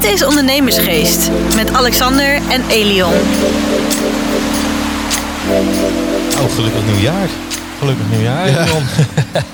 Dit 0.00 0.12
is 0.12 0.24
Ondernemersgeest 0.24 1.30
met 1.54 1.72
Alexander 1.72 2.34
en 2.50 2.62
Elion. 2.68 3.12
Oh, 6.40 6.54
gelukkig 6.54 6.84
nieuwjaar. 6.86 7.28
Gelukkig 7.78 8.04
nieuwjaar, 8.10 8.50
Ja. 8.50 8.66
Jon. 8.66 8.82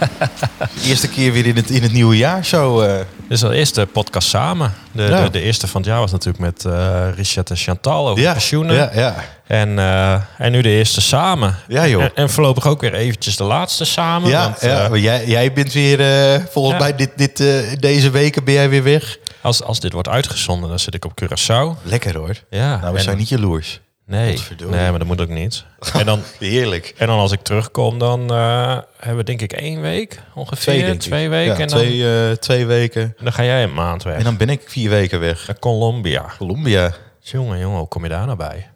Eerste 0.88 1.08
keer 1.08 1.32
weer 1.32 1.46
in 1.46 1.56
het, 1.56 1.70
in 1.70 1.82
het 1.82 1.92
nieuwe 1.92 2.16
jaar 2.16 2.44
zo. 2.44 2.80
eh, 2.80 2.94
Dit 3.28 3.36
is 3.38 3.44
al 3.44 3.52
eerste 3.52 3.86
podcast 3.92 4.28
samen. 4.28 4.72
De, 4.92 5.02
Ja. 5.02 5.22
de, 5.22 5.30
de 5.30 5.40
eerste 5.40 5.66
van 5.66 5.80
het 5.80 5.90
jaar 5.90 6.00
was 6.00 6.10
natuurlijk 6.12 6.38
met 6.44 6.64
eh, 6.64 6.98
Richard 7.16 7.50
en 7.50 7.56
Chantal 7.56 8.08
over 8.08 8.32
pensioenen. 8.32 8.74
ja, 8.74 8.90
ja. 8.94 9.14
En, 9.46 9.78
eh, 9.78 10.14
en 10.38 10.52
nu 10.52 10.60
de 10.62 10.68
eerste 10.68 11.00
samen. 11.00 11.56
Ja, 11.68 11.86
joh. 11.86 12.02
En, 12.02 12.10
en 12.14 12.30
voorlopig 12.30 12.66
ook 12.66 12.80
weer 12.80 12.94
eventjes 12.94 13.36
de 13.36 13.44
laatste 13.44 13.84
samen. 13.84 14.30
Ja, 14.30 14.42
want, 14.42 14.60
ja 14.60 14.88
eh, 14.90 15.02
jij, 15.02 15.26
jij 15.26 15.52
bent 15.52 15.72
weer, 15.72 16.00
eh, 16.00 16.40
volgens 16.50 16.74
Ja. 16.78 16.80
mij 16.82 16.96
dit, 16.96 17.10
dit, 17.16 17.40
eh, 17.40 17.46
deze 17.78 18.10
weken 18.10 18.44
ben 18.44 18.54
jij 18.54 18.68
weer 18.68 18.82
weg. 18.82 19.16
Als, 19.46 19.62
als 19.62 19.80
dit 19.80 19.92
wordt 19.92 20.08
uitgezonden, 20.08 20.68
dan 20.68 20.78
zit 20.78 20.94
ik 20.94 21.04
op 21.04 21.12
Curaçao. 21.22 21.82
Lekker 21.82 22.16
hoor. 22.16 22.34
Ja, 22.50 22.76
Nou, 22.80 22.92
we 22.92 22.98
en- 22.98 23.04
zijn 23.04 23.16
niet 23.16 23.28
jaloers. 23.28 23.80
Nee, 24.06 24.38
nee, 24.58 24.68
maar 24.90 24.98
dat 24.98 25.06
moet 25.06 25.20
ook 25.20 25.28
niet. 25.28 25.64
En 25.92 26.06
dan, 26.06 26.20
Heerlijk. 26.38 26.94
en 26.96 27.06
dan 27.06 27.18
als 27.18 27.32
ik 27.32 27.40
terugkom, 27.42 27.98
dan 27.98 28.30
eh, 28.30 28.78
hebben 28.96 29.16
we 29.16 29.22
denk 29.24 29.40
ik 29.40 29.52
één 29.52 29.80
week 29.80 30.22
ongeveer. 30.34 30.82
Twee, 30.82 30.96
twee 30.96 31.28
weken. 31.28 31.54
Ja, 31.54 31.60
en 31.60 31.68
dan, 31.68 31.78
twee, 31.78 32.28
eh, 32.28 32.36
twee 32.36 32.66
weken. 32.66 33.14
dan 33.22 33.32
ga 33.32 33.44
jij 33.44 33.62
een 33.62 33.74
maand 33.74 34.02
weg. 34.02 34.16
En 34.16 34.24
dan 34.24 34.36
ben 34.36 34.48
ik 34.48 34.62
vier 34.66 34.90
weken 34.90 35.20
weg. 35.20 35.46
Naar 35.46 35.58
Colombia. 35.58 36.32
Colombia. 36.38 36.92
Jongen, 37.20 37.58
jongen, 37.58 37.78
hoe 37.78 37.88
kom 37.88 38.02
je 38.02 38.08
daar 38.08 38.24
nou 38.26 38.38
bij? 38.38 38.70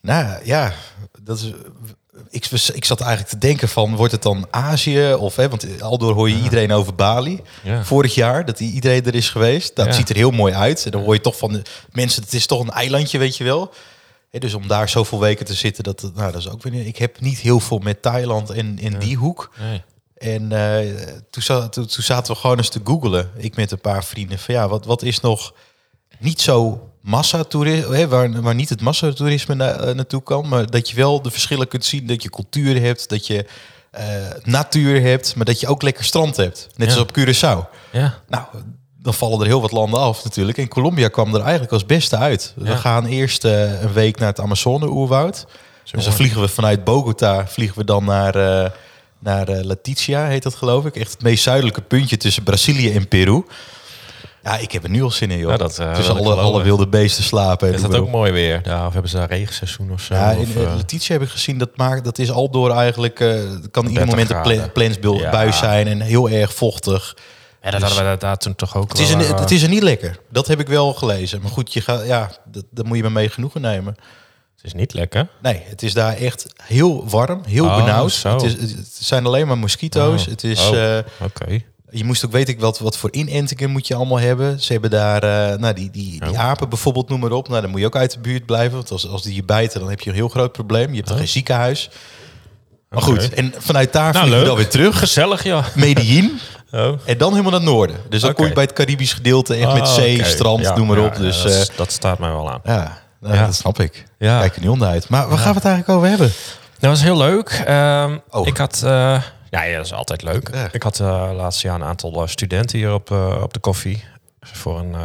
Nou 0.00 0.40
ja, 0.44 0.72
dat 1.22 1.38
is. 1.38 1.52
Ik, 2.30 2.46
ik 2.74 2.84
zat 2.84 3.00
eigenlijk 3.00 3.30
te 3.30 3.38
denken 3.38 3.68
van, 3.68 3.96
wordt 3.96 4.12
het 4.12 4.22
dan 4.22 4.46
Azië? 4.50 5.12
Of, 5.14 5.36
hè, 5.36 5.48
want 5.48 5.82
aldoor 5.82 6.14
hoor 6.14 6.28
je 6.28 6.42
iedereen 6.42 6.72
over 6.72 6.94
Bali. 6.94 7.40
Ja. 7.62 7.84
Vorig 7.84 8.14
jaar, 8.14 8.44
dat 8.44 8.58
die- 8.58 8.72
iedereen 8.72 9.04
er 9.04 9.14
is 9.14 9.28
geweest. 9.30 9.76
Dat 9.76 9.86
Ja. 9.86 9.92
ziet 9.92 10.08
er 10.08 10.16
heel 10.16 10.30
mooi 10.30 10.54
uit. 10.54 10.84
En 10.84 10.90
dan 10.90 11.02
hoor 11.02 11.14
je 11.14 11.20
toch 11.20 11.36
van 11.38 11.52
de 11.52 11.62
mensen, 11.92 12.22
het 12.22 12.32
is 12.32 12.46
toch 12.46 12.60
een 12.60 12.70
eilandje, 12.70 13.18
weet 13.18 13.36
je 13.36 13.44
wel. 13.44 13.72
Dus 14.30 14.54
om 14.54 14.68
daar 14.68 14.88
zoveel 14.88 15.20
weken 15.20 15.46
te 15.46 15.54
zitten, 15.54 15.84
dat, 15.84 16.10
nou, 16.14 16.32
dat 16.32 16.40
is 16.40 16.48
ook 16.50 16.62
weer... 16.62 16.86
Ik 16.86 16.96
heb 16.98 17.20
niet 17.20 17.38
heel 17.38 17.60
veel 17.60 17.78
met 17.78 18.02
Thailand 18.02 18.50
en 18.50 18.78
in 18.78 18.98
die 18.98 19.16
hoek. 19.16 19.50
Nee. 19.60 19.82
En 20.14 20.52
eh, 20.52 20.94
toen, 21.30 21.42
za- 21.42 21.68
toen, 21.68 21.86
toen 21.86 22.02
zaten 22.02 22.34
we 22.34 22.40
gewoon 22.40 22.56
eens 22.56 22.68
te 22.68 22.80
googelen. 22.84 23.30
Ik 23.36 23.56
met 23.56 23.70
een 23.70 23.80
paar 23.80 24.04
vrienden. 24.04 24.38
Van 24.38 24.54
ja, 24.54 24.68
wat, 24.68 24.84
wat 24.84 25.02
is 25.02 25.20
nog 25.20 25.54
niet 26.18 26.40
zo 26.40 26.88
massatoerisme, 27.04 28.08
waar, 28.08 28.42
waar 28.42 28.54
niet 28.54 28.68
het 28.68 28.80
massatoerisme 28.80 29.54
na, 29.54 29.70
eh, 29.72 29.94
naartoe 29.94 30.22
kan, 30.22 30.48
maar 30.48 30.70
dat 30.70 30.90
je 30.90 30.96
wel 30.96 31.22
de 31.22 31.30
verschillen 31.30 31.68
kunt 31.68 31.84
zien, 31.84 32.06
dat 32.06 32.22
je 32.22 32.30
cultuur 32.30 32.80
hebt, 32.80 33.08
dat 33.08 33.26
je 33.26 33.46
eh, 33.90 34.04
natuur 34.42 35.00
hebt, 35.02 35.36
maar 35.36 35.44
dat 35.44 35.60
je 35.60 35.66
ook 35.66 35.82
lekker 35.82 36.04
strand 36.04 36.36
hebt. 36.36 36.68
Net 36.76 36.88
Ja. 36.88 36.94
als 36.94 37.02
op 37.02 37.18
Curaçao. 37.18 37.70
Ja. 37.92 38.18
Nou, 38.28 38.44
dan 39.02 39.14
vallen 39.14 39.40
er 39.40 39.46
heel 39.46 39.60
wat 39.60 39.72
landen 39.72 40.00
af 40.00 40.24
natuurlijk. 40.24 40.58
En 40.58 40.68
Colombia 40.68 41.08
kwam 41.08 41.34
er 41.34 41.40
eigenlijk 41.40 41.72
als 41.72 41.86
beste 41.86 42.16
uit. 42.16 42.52
We 42.56 42.76
gaan 42.76 43.06
eerst 43.06 43.44
eh, 43.44 43.82
een 43.82 43.92
week 43.92 44.18
naar 44.18 44.28
het 44.28 44.40
Amazone-oerwoud. 44.40 45.46
Dus 45.92 46.04
dan 46.04 46.12
vliegen 46.12 46.40
we 46.40 46.48
vanuit 46.48 46.84
Bogota 46.84 47.46
vliegen 47.46 47.78
we 47.78 47.84
dan 47.84 48.04
naar, 48.04 48.34
eh, 48.34 48.70
naar 49.18 49.46
Leticia, 49.48 50.26
heet 50.26 50.42
dat 50.42 50.54
geloof 50.54 50.84
ik. 50.84 50.96
Echt 50.96 51.12
het 51.12 51.22
meest 51.22 51.42
zuidelijke 51.42 51.80
puntje 51.80 52.16
tussen 52.16 52.42
Brazilië 52.42 52.92
en 52.92 53.08
Peru. 53.08 53.42
Ja, 54.44 54.56
ik 54.58 54.72
heb 54.72 54.84
er 54.84 54.90
nu 54.90 55.02
al 55.02 55.10
zin 55.10 55.30
in, 55.30 55.38
joh. 55.38 55.50
Ja, 55.50 55.56
dat, 55.56 55.74
tussen 55.74 56.16
ik 56.16 56.20
alle, 56.24 56.34
alle 56.34 56.62
wilde 56.62 56.88
beesten 56.88 57.24
slapen. 57.24 57.68
en 57.68 57.74
Is 57.74 57.80
dat 57.82 57.94
ook 57.94 58.10
mooi 58.10 58.32
weer? 58.32 58.60
Ja, 58.64 58.86
of 58.86 58.92
hebben 58.92 59.10
ze 59.10 59.16
daar 59.16 59.28
regenseizoen 59.28 59.92
of 59.92 60.00
zo? 60.00 60.14
Ja, 60.14 60.30
in 60.30 60.38
of, 60.40 60.54
Letitia 60.76 61.12
heb 61.14 61.22
ik 61.22 61.28
gezien, 61.28 61.58
dat, 61.58 61.76
maakt, 61.76 62.04
dat 62.04 62.18
is 62.18 62.30
al 62.30 62.50
door 62.50 62.70
eigenlijk... 62.70 63.18
het 63.18 63.70
kan 63.70 63.86
ieder 63.86 64.06
30 64.06 64.06
moment 64.06 64.30
een 64.30 64.36
graden. 64.36 64.56
pla 64.56 64.68
plensbui 64.68 65.46
Ja. 65.46 65.52
zijn 65.52 65.86
en 65.86 66.00
heel 66.00 66.28
erg 66.30 66.54
vochtig. 66.54 67.16
ja, 67.62 67.70
dat 67.70 67.82
hadden 67.82 68.10
we 68.10 68.16
daar- 68.18 68.36
toen 68.36 68.54
toch 68.54 68.76
ook 68.76 68.88
Het 68.88 68.98
is, 68.98 69.12
eh, 69.12 69.38
het 69.40 69.50
is 69.50 69.62
er 69.62 69.68
niet 69.68 69.82
lekker. 69.82 70.18
Dat 70.30 70.46
heb 70.46 70.60
ik 70.60 70.66
wel 70.68 70.92
gelezen. 70.94 71.40
Maar 71.42 71.50
goed, 71.50 71.72
je 71.72 71.80
gaat, 71.80 72.06
ja, 72.06 72.30
dat, 72.44 72.64
dat 72.70 72.86
moet 72.86 72.96
je 72.96 73.02
maar 73.02 73.12
mee 73.12 73.28
genoegen 73.28 73.60
nemen. 73.60 73.94
het 74.56 74.64
is 74.64 74.72
niet 74.74 74.92
lekker. 74.94 75.28
Nee, 75.42 75.62
het 75.64 75.82
is 75.82 75.94
daar 75.94 76.16
echt 76.16 76.46
heel 76.62 77.08
warm, 77.08 77.40
heel 77.46 77.64
Oh, 77.64 77.76
benauwd. 77.76 78.22
Het, 78.22 78.42
is, 78.42 78.52
het 78.52 78.88
zijn 79.00 79.26
alleen 79.26 79.46
maar 79.46 79.58
mosquito's. 79.58 80.22
Oh. 80.22 80.28
Het 80.30 80.44
is, 80.44 80.68
Oh. 80.70 80.98
Oké. 81.22 81.60
Je 81.98 82.04
moest 82.04 82.24
ook 82.24 82.32
weten 82.32 82.58
wat, 82.58 82.78
wat 82.78 82.96
voor 82.96 83.12
inentingen 83.12 83.70
moet 83.70 83.86
je 83.86 83.94
allemaal 83.94 84.18
hebben. 84.18 84.60
Ze 84.60 84.72
hebben 84.72 84.90
daar 84.90 85.22
eh, 85.22 85.58
nou, 85.58 85.74
die, 85.74 85.90
die, 85.90 86.20
die 86.20 86.30
Oh. 86.30 86.38
apen 86.38 86.68
bijvoorbeeld, 86.68 87.08
noem 87.08 87.20
maar 87.20 87.30
op. 87.32 87.48
Nou, 87.48 87.60
dan 87.60 87.70
moet 87.70 87.80
je 87.80 87.86
ook 87.86 87.96
uit 87.96 88.12
de 88.12 88.18
buurt 88.20 88.46
blijven. 88.46 88.76
Want 88.76 88.90
als, 88.90 89.08
als 89.08 89.22
die 89.22 89.34
je 89.34 89.44
bijten, 89.44 89.80
dan 89.80 89.90
heb 89.90 90.00
je 90.00 90.10
een 90.10 90.16
heel 90.16 90.28
groot 90.28 90.52
probleem. 90.52 90.88
Je 90.88 90.94
hebt 90.94 91.06
dan 91.06 91.16
Oh. 91.16 91.22
geen 91.22 91.32
ziekenhuis. 91.32 91.90
Maar 92.88 93.02
goed, 93.02 93.34
en 93.34 93.54
vanuit 93.58 93.92
daar 93.92 94.12
Nou, 94.12 94.18
vliegen 94.18 94.40
we 94.40 94.46
dan 94.46 94.56
weer 94.56 94.68
terug. 94.68 94.98
Gezellig, 94.98 95.42
ja. 95.44 95.64
Medellin. 95.74 96.32
Oh. 96.72 96.98
En 97.04 97.18
dan 97.18 97.30
helemaal 97.30 97.50
naar 97.50 97.60
het 97.60 97.68
noorden. 97.70 97.96
Dus 98.08 98.20
dan 98.20 98.34
kom 98.34 98.46
je 98.46 98.52
bij 98.52 98.62
het 98.62 98.72
Caribisch 98.72 99.12
gedeelte 99.12 99.54
echt 99.54 99.72
met 99.72 99.82
Ah, 99.82 99.94
zee, 99.94 100.24
strand, 100.24 100.60
Ja, 100.64 100.76
noem 100.76 100.86
maar 100.86 100.98
ja, 100.98 101.04
op. 101.04 101.16
Dus 101.16 101.36
ja, 101.36 101.42
dat, 101.42 101.52
is- 101.52 101.68
eh, 101.68 101.76
dat 101.76 101.92
staat 101.92 102.18
mij 102.18 102.30
wel 102.30 102.50
aan. 102.52 102.60
ja, 102.64 102.98
nou, 103.20 103.36
dat 103.38 103.54
snap 103.54 103.80
ik. 103.80 104.04
Ja. 104.18 104.38
Kijk 104.40 104.54
er 104.54 104.60
niet 104.60 104.70
onder 104.70 104.88
uit. 104.88 105.08
Maar 105.08 105.28
waar 105.28 105.38
gaan 105.38 105.48
we 105.50 105.54
het 105.58 105.64
eigenlijk 105.64 105.98
over 105.98 106.08
hebben? 106.08 106.32
Dat 106.78 106.90
was 106.90 107.02
heel 107.02 107.16
leuk. 107.16 107.62
Oh. 108.30 108.46
Ik 108.46 108.56
had... 108.56 108.82
eh, 108.84 109.22
ja, 109.54 109.62
ja, 109.62 109.76
dat 109.76 109.84
is 109.84 109.92
altijd 109.92 110.22
leuk. 110.22 110.48
Ja. 110.52 110.68
Ik 110.72 110.82
had 110.82 111.00
eh 111.00 111.30
laatst 111.34 111.62
jaar 111.62 111.74
een 111.74 111.84
aantal 111.84 112.22
eh, 112.22 112.28
studenten 112.28 112.78
hier 112.78 112.94
op, 112.94 113.10
eh, 113.10 113.40
op 113.42 113.52
de 113.52 113.60
koffie. 113.60 114.04
Voor 114.40 114.78
een 114.78 114.96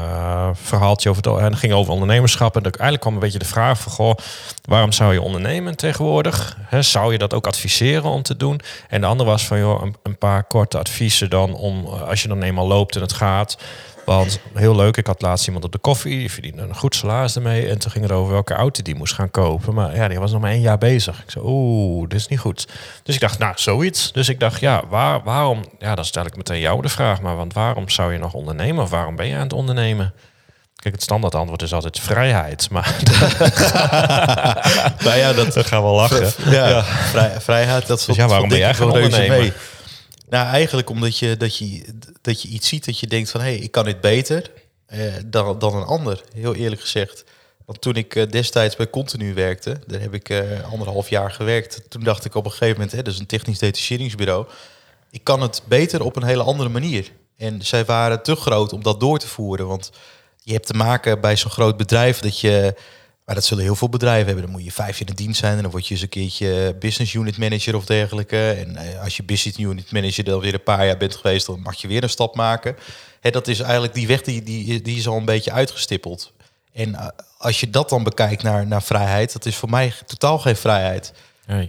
verhaaltje 0.56 1.10
over 1.10 1.24
het... 1.24 1.40
En 1.40 1.44
het 1.44 1.56
ging 1.56 1.74
over 1.74 1.94
ondernemerschap. 1.94 2.56
En 2.56 2.64
eigenlijk 2.64 3.02
kwam 3.02 3.14
een 3.14 3.20
beetje 3.20 3.40
de 3.40 3.46
vraag 3.46 3.80
van... 3.80 3.92
Goh, 3.92 4.16
waarom 4.62 4.92
zou 4.92 5.14
je 5.14 5.22
ondernemen 5.22 5.76
tegenwoordig? 5.76 6.58
Hè, 6.62 6.82
zou 6.82 7.12
je 7.12 7.18
dat 7.18 7.34
ook 7.34 7.48
adviseren 7.48 8.10
om 8.10 8.22
te 8.22 8.38
doen? 8.38 8.60
En 8.90 9.02
de 9.02 9.08
andere 9.08 9.30
was 9.30 9.46
van... 9.46 9.60
Joh, 9.60 9.82
een, 9.82 9.96
een 10.04 10.18
paar 10.18 10.44
korte 10.44 10.78
adviezen 10.78 11.30
dan 11.30 11.54
om... 11.54 11.86
Als 11.86 12.22
je 12.22 12.28
dan 12.28 12.42
eenmaal 12.42 12.68
loopt 12.68 12.96
en 12.96 13.02
het 13.02 13.14
gaat... 13.14 13.58
Want 14.10 14.40
heel 14.54 14.76
leuk, 14.76 14.98
ik 14.98 15.08
had 15.08 15.22
laatst 15.22 15.46
iemand 15.46 15.66
op 15.66 15.72
de 15.72 15.78
koffie, 15.78 16.18
die 16.18 16.32
verdiende 16.32 16.62
een 16.62 16.76
goed 16.76 16.96
salaris 16.96 17.36
ermee. 17.36 17.68
En 17.68 17.80
toen 17.80 17.92
ging 17.92 18.04
het 18.04 18.14
over 18.14 18.34
welke 18.34 18.54
auto 18.54 18.82
die 18.82 18.96
moest 18.96 19.14
gaan 19.14 19.32
kopen. 19.32 19.74
Maar 19.74 19.96
ja, 19.96 20.08
die 20.08 20.20
was 20.20 20.32
nog 20.32 20.42
maar 20.42 20.52
één 20.52 20.62
jaar 20.62 20.78
bezig. 20.78 21.22
Ik 21.24 21.32
zei, 21.32 21.46
oeh, 21.48 22.08
dit 22.10 22.20
is 22.20 22.28
niet 22.28 22.40
goed. 22.40 22.68
Dus 23.04 23.16
ik 23.16 23.22
dacht, 23.22 23.40
nou, 23.40 23.54
zoiets. 23.56 24.12
Dus 24.12 24.30
ik 24.30 24.40
dacht, 24.40 24.60
ja, 24.60 24.84
waar, 24.88 25.24
waarom? 25.24 25.64
Ja, 25.80 25.96
dan 25.96 26.06
stel 26.06 26.26
ik 26.26 26.36
meteen 26.36 26.60
jou 26.60 26.82
de 26.82 26.90
vraag. 26.90 27.22
Maar 27.22 27.36
want 27.36 27.54
waarom 27.54 27.90
zou 27.90 28.14
je 28.14 28.20
nog 28.20 28.34
ondernemen? 28.34 28.84
Of 28.84 28.90
waarom 28.90 29.16
ben 29.16 29.28
je 29.28 29.36
aan 29.36 29.42
het 29.42 29.54
ondernemen? 29.54 30.14
Kijk, 30.76 30.94
het 30.94 31.04
standaard 31.04 31.36
antwoord 31.36 31.62
is 31.62 31.74
altijd 31.74 32.00
vrijheid. 32.00 32.70
Maar 32.70 32.96
nou 35.06 35.18
ja, 35.18 35.34
dat, 35.34 35.54
dan 35.54 35.66
gaan 35.66 35.84
we 35.84 35.90
lachen. 35.90 36.34
ja, 36.52 36.84
Vrij, 36.84 37.42
vrijheid, 37.42 37.88
dat 37.88 38.04
Dus 38.08 38.16
ja, 38.16 38.28
waarom 38.28 38.50
ben 38.50 38.58
jij 38.58 38.74
gaan 38.74 38.92
ondernemen? 38.92 39.54
Nou, 40.30 40.48
eigenlijk 40.48 40.90
omdat 40.90 41.18
je, 41.18 41.38
dat, 41.38 41.58
je, 41.58 41.86
dat 42.22 42.42
je 42.42 42.48
iets 42.48 42.68
ziet 42.68 42.86
dat 42.86 43.00
je 43.00 43.08
denkt 43.08 43.32
van... 43.32 43.42
hé, 43.42 43.48
hey, 43.48 43.58
ik 43.58 43.72
kan 43.72 43.86
dit 43.86 44.02
beter 44.02 44.52
eh, 44.86 45.14
dan, 45.26 45.60
dan 45.60 45.76
een 45.76 45.84
ander, 45.84 46.24
heel 46.34 46.56
eerlijk 46.56 46.82
gezegd. 46.82 47.24
Want 47.66 47.82
toen 47.82 47.96
ik 47.96 48.16
eh, 48.16 48.30
destijds 48.30 48.76
bij 48.76 48.90
Continu 48.90 49.34
werkte... 49.34 49.80
daar 49.88 50.02
heb 50.02 50.14
ik 50.14 50.30
eh, 50.30 50.72
anderhalf 50.72 51.10
jaar 51.10 51.32
gewerkt... 51.32 51.82
toen 51.90 52.04
dacht 52.04 52.26
ik 52.26 52.36
op 52.36 52.46
een 52.46 52.52
gegeven 52.52 52.74
moment... 52.74 52.92
Hè, 52.92 53.02
dat 53.02 53.14
is 53.14 53.20
een 53.20 53.26
technisch 53.26 53.60
detacheringsbureau... 53.60 54.48
ik 55.12 55.24
kan 55.24 55.42
het 55.42 55.62
beter 55.68 56.04
op 56.04 56.16
een 56.16 56.24
hele 56.24 56.44
andere 56.44 56.70
manier. 56.70 57.12
En 57.38 57.62
zij 57.62 57.86
waren 57.86 58.24
te 58.24 58.36
groot 58.36 58.74
om 58.74 58.84
dat 58.84 59.00
door 59.00 59.20
te 59.20 59.28
voeren. 59.28 59.68
Want 59.68 59.92
je 60.44 60.54
hebt 60.54 60.68
te 60.68 60.74
maken 60.74 61.22
bij 61.22 61.36
zo'n 61.36 61.52
groot 61.52 61.78
bedrijf 61.78 62.20
dat 62.20 62.40
je... 62.40 62.76
Maar 63.30 63.38
dat 63.38 63.48
zullen 63.48 63.64
heel 63.64 63.76
veel 63.76 63.90
bedrijven 63.90 64.26
hebben. 64.26 64.44
Dan 64.44 64.52
moet 64.52 64.64
je 64.64 64.72
vijf 64.72 65.00
jaar 65.00 65.10
in 65.10 65.16
dienst 65.16 65.40
zijn 65.40 65.56
en 65.56 65.62
dan 65.62 65.72
word 65.72 65.88
je 65.88 65.94
eens 65.94 66.02
een 66.04 66.10
keertje 66.10 66.76
business 66.80 67.14
unit 67.14 67.38
manager 67.38 67.76
of 67.76 67.86
dergelijke. 67.86 68.52
En 68.52 68.76
eh, 68.76 69.04
als 69.04 69.18
je 69.18 69.24
business 69.24 69.60
unit 69.60 69.92
manager 69.92 70.24
dan 70.24 70.40
weer 70.40 70.54
een 70.54 70.64
paar 70.64 70.86
jaar 70.86 70.98
bent 70.98 71.16
geweest, 71.16 71.46
dan 71.46 71.60
mag 71.62 71.76
je 71.76 71.88
weer 71.88 72.04
een 72.04 72.10
stap 72.10 72.36
maken. 72.36 72.76
Hè, 73.20 73.30
dat 73.30 73.48
is 73.48 73.60
eigenlijk 73.60 73.94
die 73.94 74.08
weg 74.08 74.22
die, 74.22 74.44
die, 74.44 74.82
die 74.82 74.98
is 74.98 75.08
al 75.08 75.18
een 75.18 75.26
beetje 75.26 75.52
uitgestippeld. 75.52 76.34
En 76.74 76.96
eh, 76.96 77.08
als 77.38 77.60
je 77.60 77.70
dat 77.70 77.90
dan 77.90 78.04
bekijkt 78.04 78.44
naar, 78.44 78.68
naar 78.68 78.84
vrijheid, 78.84 79.34
dat 79.34 79.46
is 79.46 79.56
voor 79.56 79.70
mij 79.70 79.94
totaal 80.06 80.40
geen 80.40 80.56
vrijheid. 80.56 81.14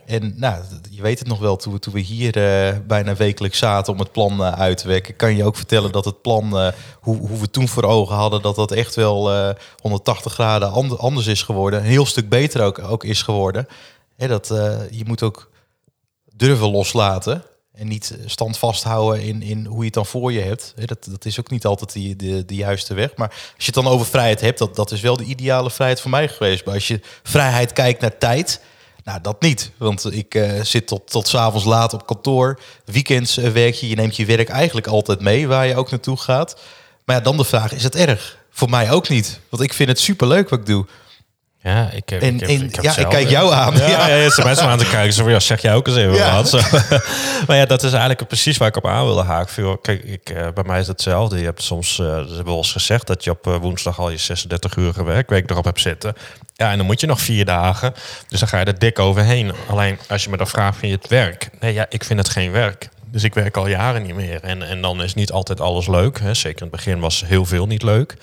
En 0.07 0.33
nou, 0.37 0.63
je 0.91 1.03
weet 1.03 1.19
het 1.19 1.29
nog 1.29 1.39
wel, 1.39 1.57
toen 1.57 1.79
toen 1.79 1.93
we 1.93 2.01
hier 2.01 2.37
eh, 2.37 2.77
bijna 2.87 3.15
wekelijks 3.17 3.59
zaten 3.59 3.93
om 3.93 3.99
het 3.99 4.13
plan 4.13 4.45
eh, 4.45 4.53
uit 4.53 4.79
te 4.79 4.89
werken, 4.89 5.17
kan 5.17 5.37
je 5.37 5.45
ook 5.45 5.57
vertellen 5.57 5.93
dat 5.93 6.05
het 6.05 6.23
plan, 6.23 6.59
eh, 6.59 6.69
hoe, 7.01 7.17
hoe 7.17 7.41
we 7.41 7.51
toen 7.51 7.69
voor 7.69 7.85
ogen 7.85 8.17
hadden, 8.17 8.43
dat 8.43 8.57
dat 8.57 8.73
echt 8.73 8.95
wel 8.95 9.33
eh, 9.33 9.55
180 9.81 10.33
graden 10.33 10.71
and- 10.71 10.99
anders 10.99 11.27
is 11.27 11.43
geworden. 11.43 11.81
Een 11.81 11.87
heel 11.87 12.07
stuk 12.07 12.29
beter 12.29 12.63
ook, 12.63 12.79
ook 12.79 13.05
is 13.05 13.23
geworden. 13.23 13.69
Hè, 14.17 14.29
dat, 14.29 14.49
je 14.91 15.05
moet 15.07 15.23
ook 15.23 15.51
durven 16.37 16.71
loslaten. 16.71 17.43
En 17.73 17.89
niet 17.89 18.19
stand 18.27 18.59
vasthouden 18.59 19.23
in, 19.23 19.43
in 19.43 19.67
hoe 19.67 19.79
je 19.79 19.85
het 19.85 19.95
dan 19.95 20.07
voor 20.07 20.33
je 20.33 20.41
hebt. 20.41 20.73
Hè, 20.77 20.85
Dat, 20.85 21.05
dat 21.11 21.25
is 21.25 21.39
ook 21.41 21.51
niet 21.51 21.67
altijd 21.67 21.93
de, 22.19 22.45
de 22.45 22.55
juiste 22.55 22.95
weg. 22.95 23.17
Maar 23.17 23.29
als 23.29 23.65
je 23.67 23.73
het 23.73 23.75
dan 23.75 23.87
over 23.87 24.07
vrijheid 24.07 24.41
hebt, 24.41 24.59
dat, 24.59 24.77
dat 24.77 24.91
is 24.91 25.01
wel 25.01 25.17
de 25.17 25.25
ideale 25.25 25.71
vrijheid 25.71 26.01
voor 26.01 26.11
mij 26.11 26.29
geweest. 26.29 26.65
Maar 26.65 26.75
als 26.75 26.89
je 26.89 27.01
vrijheid 27.23 27.73
kijkt 27.73 28.01
naar 28.01 28.19
tijd, 28.19 28.61
nou 29.05 29.21
dat 29.21 29.41
niet. 29.41 29.71
Want 29.77 30.13
ik 30.13 30.35
eh, 30.35 30.63
zit 30.63 30.87
tot, 30.87 31.11
tot 31.11 31.29
's 31.29 31.35
avonds 31.35 31.65
laat 31.65 31.95
op 31.95 32.07
kantoor. 32.07 32.61
Weekends 32.85 33.37
eh, 33.37 33.51
werk 33.51 33.75
je, 33.75 33.89
je 33.89 33.95
neemt 33.95 34.17
je 34.17 34.25
werk 34.25 34.49
eigenlijk 34.49 34.87
altijd 34.87 35.21
mee 35.21 35.49
waar 35.49 35.67
je 35.67 35.77
ook 35.77 35.91
naartoe 35.91 36.17
gaat. 36.17 36.57
Maar 37.05 37.17
ja, 37.17 37.23
dan 37.23 37.37
de 37.37 37.45
vraag, 37.45 37.73
is 37.73 37.83
het 37.83 37.97
erg? 37.97 38.39
Voor 38.51 38.71
mij 38.71 38.91
ook 38.91 39.09
niet. 39.09 39.41
Want 39.49 39.63
ik 39.63 39.73
vind 39.73 39.89
het 39.89 40.01
superleuk 40.01 40.49
wat 40.49 40.59
ik 40.59 40.67
doe. 40.67 40.87
Ja, 41.63 41.91
ik 41.91 42.09
heb, 42.09 42.23
En- 42.23 42.35
ik 42.35 42.41
heb, 42.41 42.49
en- 42.49 42.65
ik 42.65 42.75
heb 42.75 42.85
ja, 42.85 42.97
ik 42.97 43.09
kijk 43.09 43.29
jou 43.29 43.53
aan. 43.53 43.77
Ja, 43.77 43.89
Ja. 43.89 44.09
ja. 44.09 44.15
ja, 44.15 44.31
ze 44.31 44.45
mensen 44.45 44.67
aan 44.67 44.79
te 44.79 44.89
kijken. 44.89 45.13
Zo 45.13 45.23
van, 45.23 45.33
ja, 45.33 45.41
zeg 45.41 45.63
jij 45.63 45.75
ook 45.75 45.87
eens 45.87 45.97
even 45.97 46.15
Ja. 46.15 46.35
wat. 46.35 46.49
Zo. 46.49 46.59
maar 47.47 47.57
ja, 47.57 47.65
dat 47.67 47.83
is 47.83 47.91
eigenlijk 47.93 48.27
precies 48.27 48.57
waar 48.57 48.69
ik 48.69 48.77
op 48.77 48.87
aan 48.87 49.05
wilde 49.05 49.23
haken. 49.23 49.81
Kijk, 49.81 50.05
ik, 50.05 50.31
eh, 50.31 50.47
bij 50.55 50.65
mij 50.65 50.81
is 50.81 50.87
het 50.87 50.97
hetzelfde. 50.97 51.39
Je 51.39 51.45
hebt 51.45 51.63
soms, 51.63 51.95
ze 51.95 52.03
hebben 52.35 52.55
eens 52.55 52.73
gezegd 52.73 53.07
dat 53.07 53.25
je 53.25 53.31
op 53.31 53.47
eh, 53.47 53.57
woensdag 53.57 53.99
al 53.99 54.11
je 54.11 54.17
36 54.17 54.77
uur 54.77 55.05
werkweek 55.05 55.51
erop 55.51 55.65
hebt 55.65 55.81
zitten. 55.81 56.15
Ja, 56.55 56.71
en 56.71 56.77
dan 56.77 56.87
moet 56.87 57.01
je 57.01 57.07
nog 57.07 57.21
vier 57.21 57.45
dagen. 57.45 57.95
Dus 58.29 58.41
dan 58.41 58.49
ga 58.49 58.59
je 58.59 58.65
er 58.65 58.79
dik 58.79 58.99
overheen. 58.99 59.53
Alleen 59.69 59.99
als 60.09 60.25
je 60.25 60.31
me 60.31 60.37
dan 60.37 60.47
vraagt, 60.49 60.79
vind 60.79 60.93
je 60.93 60.99
het 60.99 61.09
werk? 61.09 61.51
Nee, 61.61 61.73
ja, 61.73 61.87
ik 61.89 62.05
vind 62.05 62.19
het 62.19 62.29
geen 62.29 62.51
werk. 62.53 62.89
Dus 63.07 63.23
ik 63.25 63.35
werk 63.35 63.57
al 63.57 63.67
jaren 63.67 64.03
niet 64.03 64.15
meer. 64.15 64.41
En, 64.43 64.63
en 64.63 64.81
dan 64.83 65.03
is 65.03 65.15
niet 65.15 65.33
altijd 65.33 65.61
alles 65.61 65.87
leuk. 65.89 66.21
Hè. 66.21 66.35
Zeker 66.35 66.63
in 66.63 66.67
het 66.67 66.77
begin 66.77 67.01
was 67.01 67.25
heel 67.27 67.45
veel 67.45 67.67
niet 67.67 67.83
leuk. 67.83 68.17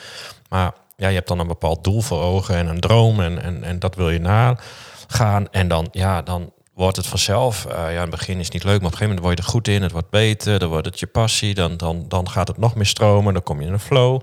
Maar 0.50 0.72
ja, 0.98 1.08
je 1.08 1.16
hebt 1.16 1.28
dan 1.28 1.40
een 1.40 1.48
bepaald 1.48 1.84
doel 1.84 2.02
voor 2.02 2.22
ogen 2.22 2.56
en 2.56 2.68
een 2.68 2.80
droom. 2.80 3.20
En, 3.20 3.42
en, 3.42 3.64
en 3.64 3.80
dat 3.80 3.96
wil 3.96 4.10
je 4.10 4.20
nagaan. 4.20 5.48
En 5.52 5.68
dan, 5.68 5.88
ja, 5.92 6.22
dan 6.22 6.52
wordt 6.74 6.98
het 6.98 7.08
vanzelf. 7.08 7.66
eh, 7.66 7.76
ja, 7.76 7.90
in 7.90 7.98
het 7.98 8.10
begin 8.10 8.40
is 8.40 8.46
het 8.46 8.54
niet 8.54 8.64
leuk, 8.64 8.82
maar 8.82 8.88
op 8.88 8.92
een 8.92 8.98
gegeven 8.98 9.16
moment 9.16 9.26
word 9.26 9.38
je 9.38 9.44
er 9.44 9.50
goed 9.50 9.68
in. 9.68 9.82
Het 9.82 9.92
wordt 9.92 10.10
beter, 10.10 10.60
dan 10.60 10.70
wordt 10.70 10.86
het 10.86 11.00
je 11.00 11.08
passie. 11.08 11.54
Dan, 11.54 11.78
dan, 11.78 12.06
dan 12.08 12.30
gaat 12.30 12.48
het 12.48 12.58
nog 12.58 12.76
meer 12.76 12.86
stromen, 12.86 13.34
dan 13.34 13.44
kom 13.44 13.62
je 13.62 13.68
in 13.68 13.74
een 13.74 13.80
flow. 13.80 14.22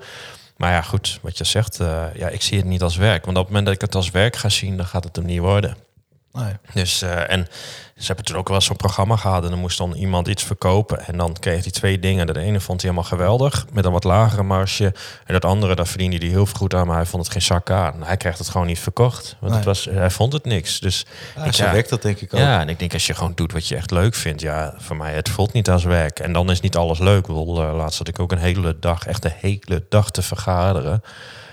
Maar 0.56 0.73
ja, 0.73 0.82
goed, 0.82 1.19
wat 1.23 1.38
je 1.38 1.44
zegt, 1.44 1.81
eh, 1.81 2.05
ja, 2.15 2.29
ik 2.29 2.43
zie 2.43 2.59
het 2.59 2.67
niet 2.67 2.82
als 2.82 2.97
werk. 2.97 3.25
Want 3.25 3.37
op 3.37 3.44
het 3.44 3.53
moment 3.53 3.67
dat 3.67 3.75
ik 3.75 3.81
het 3.81 3.94
als 3.94 4.11
werk 4.11 4.37
ga 4.37 4.49
zien, 4.49 4.77
dan 4.77 4.87
gaat 4.87 5.05
het 5.05 5.17
hem 5.17 5.25
niet 5.25 5.41
worden. 5.41 5.77
Nee. 6.35 6.53
Dus, 6.73 7.03
eh, 7.03 7.31
en 7.31 7.47
ze 7.97 8.07
hebben 8.07 8.25
toen 8.25 8.37
ook 8.37 8.49
wel 8.49 8.61
zo'n 8.61 8.77
programma 8.77 9.17
gehad. 9.17 9.45
En 9.45 9.51
dan 9.51 9.59
moest 9.59 9.79
dan 9.79 9.93
iemand 9.93 10.29
iets 10.29 10.43
verkopen. 10.43 11.07
En 11.07 11.17
dan 11.17 11.33
kreeg 11.41 11.63
hij 11.63 11.73
twee 11.73 11.99
dingen. 11.99 12.27
De 12.27 12.41
ene 12.41 12.61
vond 12.61 12.83
hij 12.83 12.91
helemaal 12.91 13.11
geweldig. 13.11 13.67
Met 13.73 13.85
een 13.85 13.93
wat 13.93 14.05
lagere 14.05 14.43
marge. 14.43 14.85
En 15.25 15.33
dat 15.33 15.45
andere, 15.45 15.75
daar 15.75 15.87
verdiende 15.87 16.17
hij 16.17 16.27
heel 16.27 16.47
veel 16.47 16.57
goed 16.57 16.75
aan. 16.75 16.87
Maar 16.87 16.97
hij 16.97 17.07
vond 17.07 17.23
het 17.23 17.33
geen 17.33 17.43
zak 17.43 17.71
aan. 17.71 18.03
Hij 18.03 18.17
kreeg 18.17 18.39
het 18.39 18.49
gewoon 18.49 18.67
niet 18.67 18.79
verkocht. 18.79 19.37
Want 19.41 19.55
het 19.55 19.65
was, 19.65 19.85
hij 19.91 20.11
vond 20.11 20.33
het 20.33 20.45
niks. 20.45 20.81
Dus 20.81 21.07
Ja, 21.37 21.45
ik- 21.45 21.53
ja, 21.55 21.73
werkt 21.73 21.89
dat 21.91 22.03
denk 22.03 22.21
ik 22.21 22.35
ook. 22.35 22.41
ja, 22.41 22.61
en 22.61 22.69
ik 22.69 22.79
denk 22.79 22.93
als 22.93 23.07
je 23.07 23.15
gewoon 23.15 23.33
doet 23.35 23.53
wat 23.53 23.69
je 23.69 23.77
echt 23.77 23.91
leuk 23.91 24.15
vindt. 24.15 24.41
Ja, 24.41 24.75
voor 24.79 24.97
mij, 24.97 25.13
het 25.15 25.29
voelt 25.29 25.53
niet 25.53 25.71
als 25.71 25.85
werk. 25.85 26.19
En 26.19 26.33
dan 26.33 26.51
is 26.51 26.61
niet 26.61 26.77
alles 26.77 26.99
leuk. 26.99 27.19
Ik 27.21 27.27
bedoel, 27.27 27.63
eh, 27.63 27.75
laatst 27.77 27.99
had 27.99 28.09
ik 28.09 28.19
ook 28.19 28.33
een 28.33 28.39
hele 28.39 28.79
dag, 28.79 29.07
echt 29.07 29.25
een 29.25 29.33
hele 29.37 29.85
dag 29.89 30.11
te 30.11 30.23
vergaderen. 30.23 31.03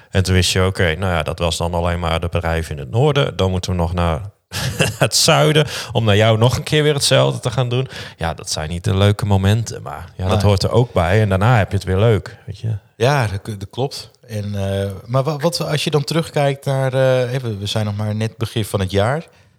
En 0.09 0.23
toen 0.23 0.33
wist 0.33 0.51
je, 0.51 0.65
oké, 0.65 0.95
nou 0.95 1.13
ja, 1.13 1.23
dat 1.23 1.39
was 1.39 1.57
dan 1.57 1.73
alleen 1.73 1.99
maar 1.99 2.19
de 2.19 2.27
bedrijf 2.29 2.69
in 2.69 2.77
het 2.77 2.89
noorden. 2.91 3.37
Dan 3.37 3.49
moeten 3.51 3.71
we 3.71 3.77
nog 3.77 3.93
naar 3.93 4.21
het 5.05 5.15
zuiden 5.15 5.67
om 5.91 6.03
naar 6.03 6.15
jou 6.15 6.37
nog 6.37 6.57
een 6.57 6.63
keer 6.63 6.83
weer 6.83 6.93
hetzelfde 6.93 7.39
te 7.39 7.51
gaan 7.51 7.69
doen. 7.69 7.87
Ja, 8.17 8.33
dat 8.33 8.49
zijn 8.49 8.69
niet 8.69 8.83
de 8.83 8.97
leuke 8.97 9.25
momenten, 9.25 9.81
maar 9.81 10.11
ja, 10.17 10.27
dat 10.27 10.41
hoort 10.41 10.63
er 10.63 10.71
ook 10.71 10.93
bij. 10.93 11.21
En 11.21 11.29
daarna 11.29 11.57
heb 11.57 11.69
je 11.71 11.77
het 11.77 11.85
weer 11.85 11.97
leuk, 11.99 12.37
weet 12.45 12.59
je. 12.59 12.77
Ja, 12.97 13.27
dat, 13.27 13.59
dat 13.59 13.69
klopt. 13.69 14.11
En, 14.27 14.55
eh, 14.83 14.89
maar 15.05 15.23
wa- 15.23 15.37
wat, 15.37 15.61
als 15.67 15.83
je 15.83 15.89
dan 15.89 16.03
terugkijkt 16.03 16.65
naar... 16.65 16.93
eh, 16.93 17.33
even, 17.33 17.59
we 17.59 17.65
zijn 17.65 17.85
nog 17.85 17.95
maar 17.95 18.15
net 18.15 18.37
begin 18.37 18.65
van 18.65 18.79
het 18.79 18.91
jaar. 18.91 19.15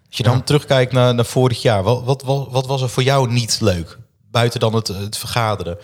Als 0.07 0.17
je 0.17 0.23
dan 0.23 0.35
Ja. 0.37 0.41
terugkijkt 0.43 0.91
naar, 0.91 1.15
naar 1.15 1.25
vorig 1.25 1.61
jaar. 1.61 1.83
Wat, 1.83 2.03
wat, 2.03 2.21
wat, 2.21 2.47
wat 2.51 2.65
was 2.67 2.81
er 2.81 2.89
voor 2.89 3.03
jou 3.03 3.31
niet 3.31 3.57
leuk? 3.61 3.97
Buiten 4.31 4.59
dan 4.59 4.73
het, 4.75 4.87
het 4.87 5.17
vergaderen. 5.17 5.77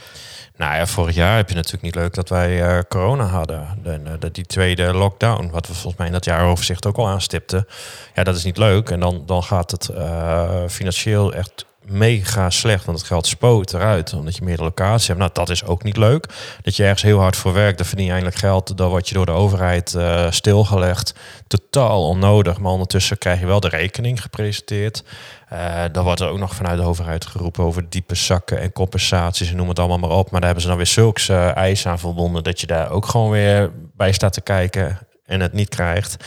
Nou 0.59 0.75
ja, 0.75 0.85
vorig 0.87 1.15
jaar 1.15 1.35
heb 1.35 1.49
je 1.49 1.55
natuurlijk 1.55 1.83
niet 1.83 1.95
leuk 1.95 2.13
dat 2.13 2.29
wij 2.29 2.63
eh, 2.63 2.79
corona 2.89 3.25
hadden. 3.25 3.67
En, 3.83 4.07
eh, 4.07 4.29
die 4.31 4.45
tweede 4.45 4.93
lockdown, 4.93 5.49
wat 5.51 5.67
we 5.67 5.73
volgens 5.73 5.95
mij 5.95 6.07
in 6.07 6.13
dat 6.13 6.25
jaaroverzicht 6.25 6.85
ook 6.85 6.97
al 6.97 7.07
aanstipten. 7.07 7.67
Ja, 8.15 8.23
dat 8.23 8.35
is 8.35 8.43
niet 8.43 8.57
leuk. 8.57 8.89
En 8.89 8.99
dan, 8.99 9.23
dan 9.25 9.43
gaat 9.43 9.71
het 9.71 9.89
eh, 9.89 10.49
financieel 10.67 11.33
echt 11.33 11.65
mega 11.85 12.49
slecht. 12.49 12.85
Want 12.85 12.97
het 12.97 13.07
geld 13.07 13.27
spoot 13.27 13.73
eruit, 13.73 14.13
omdat 14.13 14.35
je 14.35 14.43
meerdere 14.43 14.67
locaties 14.67 15.07
hebt. 15.07 15.19
Nou, 15.19 15.31
dat 15.33 15.49
is 15.49 15.65
ook 15.65 15.83
niet 15.83 15.97
leuk. 15.97 16.25
Dat 16.61 16.75
je 16.75 16.83
ergens 16.83 17.01
heel 17.01 17.19
hard 17.19 17.35
voor 17.35 17.53
werkt, 17.53 17.77
dan 17.77 17.87
verdien 17.87 18.05
je 18.05 18.11
eindelijk 18.11 18.39
geld. 18.39 18.77
Dan 18.77 18.89
word 18.89 19.07
je 19.07 19.15
door 19.15 19.25
de 19.25 19.31
overheid 19.31 19.97
stilgelegd. 20.29 21.13
Totaal 21.47 22.07
onnodig. 22.07 22.59
Maar 22.59 22.71
ondertussen 22.71 23.17
krijg 23.17 23.39
je 23.39 23.45
wel 23.45 23.59
de 23.59 23.69
rekening 23.69 24.21
gepresenteerd. 24.21 25.03
Eh, 25.49 25.83
dan 25.91 26.03
wordt 26.03 26.19
er 26.19 26.29
ook 26.29 26.37
nog 26.37 26.55
vanuit 26.55 26.79
de 26.79 26.85
overheid 26.85 27.25
geroepen 27.25 27.63
over 27.63 27.89
diepe 27.89 28.15
zakken 28.15 28.59
en 28.59 28.71
compensaties 28.71 29.49
en 29.49 29.55
noem 29.55 29.69
het 29.69 29.79
allemaal 29.79 29.97
maar 29.97 30.17
op. 30.17 30.31
Maar 30.31 30.39
daar 30.39 30.49
hebben 30.49 30.61
ze 30.61 30.67
dan 30.67 30.77
weer 30.77 30.85
zulks 30.85 31.29
eh, 31.29 31.55
eisen 31.55 31.91
aan 31.91 31.99
verbonden 31.99 32.43
dat 32.43 32.61
je 32.61 32.67
daar 32.67 32.91
ook 32.91 33.05
gewoon 33.05 33.29
weer 33.29 33.71
bij 33.95 34.11
staat 34.11 34.33
te 34.33 34.41
kijken 34.41 34.97
en 35.29 35.39
het 35.39 35.53
niet 35.53 35.69
krijgt. 35.69 36.17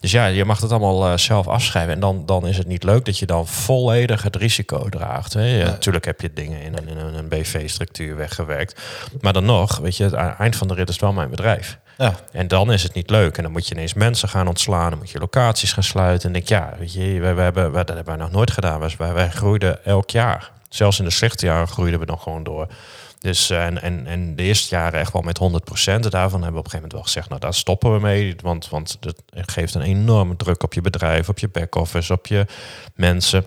Dus 0.00 0.10
ja, 0.10 0.26
je 0.26 0.44
mag 0.44 0.60
het 0.60 0.70
allemaal 0.70 1.06
eh, 1.06 1.16
zelf 1.16 1.48
afschrijven. 1.48 1.92
En 1.92 2.00
dan, 2.00 2.26
dan 2.26 2.46
is 2.46 2.56
het 2.56 2.66
niet 2.66 2.82
leuk 2.82 3.04
dat 3.04 3.18
je 3.18 3.26
dan 3.26 3.46
volledig 3.46 4.22
het 4.22 4.36
risico 4.36 4.88
draagt. 4.88 5.32
Hè. 5.32 5.58
Ja, 5.58 5.64
Natuurlijk 5.64 6.04
heb 6.04 6.20
je 6.20 6.32
dingen 6.32 6.62
in 6.62 6.76
een, 6.76 6.88
in 6.88 6.96
een, 6.96 7.28
BV-structuur 7.28 8.16
weggewerkt. 8.16 8.80
Maar 9.20 9.32
dan 9.32 9.44
nog, 9.44 9.78
weet 9.78 9.96
je, 9.96 10.04
het 10.04 10.12
eind 10.38 10.56
van 10.56 10.68
de 10.68 10.74
rit 10.74 10.88
is 10.88 10.98
wel 10.98 11.12
mijn 11.12 11.30
bedrijf. 11.30 11.78
Ja, 11.98 12.14
En 12.32 12.48
dan 12.48 12.72
is 12.72 12.82
het 12.82 12.94
niet 12.94 13.10
leuk. 13.10 13.36
En 13.36 13.42
dan 13.42 13.52
moet 13.52 13.68
je 13.68 13.74
ineens 13.74 13.94
mensen 13.94 14.28
gaan 14.28 14.48
ontslaan. 14.48 14.90
Dan 14.90 14.98
moet 14.98 15.10
je 15.10 15.18
locaties 15.18 15.72
gaan 15.72 15.82
sluiten. 15.82 16.26
En 16.26 16.32
denk 16.32 16.44
ik, 16.44 16.50
ja, 16.50 16.74
weet 16.78 16.92
je, 16.92 17.20
wij, 17.20 17.34
wij 17.34 17.44
hebben, 17.44 17.72
wij, 17.72 17.84
dat 17.84 17.96
hebben 17.96 18.16
wij 18.16 18.24
nog 18.24 18.32
nooit 18.32 18.50
gedaan. 18.50 18.80
Wij, 18.80 18.94
wij, 18.98 19.12
wij 19.12 19.30
groeiden 19.30 19.84
elk 19.84 20.10
jaar. 20.10 20.50
Zelfs 20.68 20.98
in 20.98 21.04
de 21.04 21.10
slechte 21.10 21.46
jaren 21.46 21.68
groeiden 21.68 22.00
we 22.00 22.06
nog 22.06 22.22
gewoon 22.22 22.42
door. 22.42 22.66
Dus 23.18 23.50
eh, 23.50 23.66
en, 23.66 23.82
en, 23.82 24.06
en 24.06 24.36
de 24.36 24.42
eerste 24.42 24.74
jaren 24.74 25.00
echt 25.00 25.12
wel 25.12 25.22
met 25.22 25.38
100 25.38 25.86
En 25.86 26.00
daarvan 26.00 26.20
hebben 26.20 26.30
we 26.30 26.36
op 26.36 26.42
een 26.42 26.52
gegeven 26.54 26.74
moment 26.74 26.92
wel 26.92 27.02
gezegd, 27.02 27.28
nou 27.28 27.40
daar 27.40 27.54
stoppen 27.54 27.92
we 27.92 28.00
mee. 28.00 28.36
Want, 28.42 28.68
want 28.68 28.96
dat 29.00 29.22
geeft 29.32 29.74
een 29.74 29.82
enorme 29.82 30.36
druk 30.36 30.62
op 30.62 30.74
je 30.74 30.80
bedrijf, 30.80 31.28
op 31.28 31.38
je 31.38 31.48
back-office, 31.48 32.12
op 32.12 32.26
je 32.26 32.46
mensen. 32.94 33.46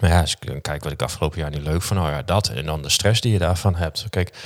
Maar 0.00 0.10
ja, 0.10 0.20
als 0.20 0.36
ik 0.40 0.62
kijk 0.62 0.82
wat 0.82 0.92
ik 0.92 1.02
afgelopen 1.02 1.38
jaar 1.38 1.50
niet 1.50 1.62
leuk 1.62 1.82
vond, 1.82 2.00
nou 2.00 2.12
ja, 2.12 2.22
dat. 2.22 2.48
En 2.48 2.66
dan 2.66 2.82
de 2.82 2.88
stress 2.88 3.20
die 3.20 3.32
je 3.32 3.38
daarvan 3.38 3.74
hebt. 3.74 4.06
Kijk, 4.10 4.36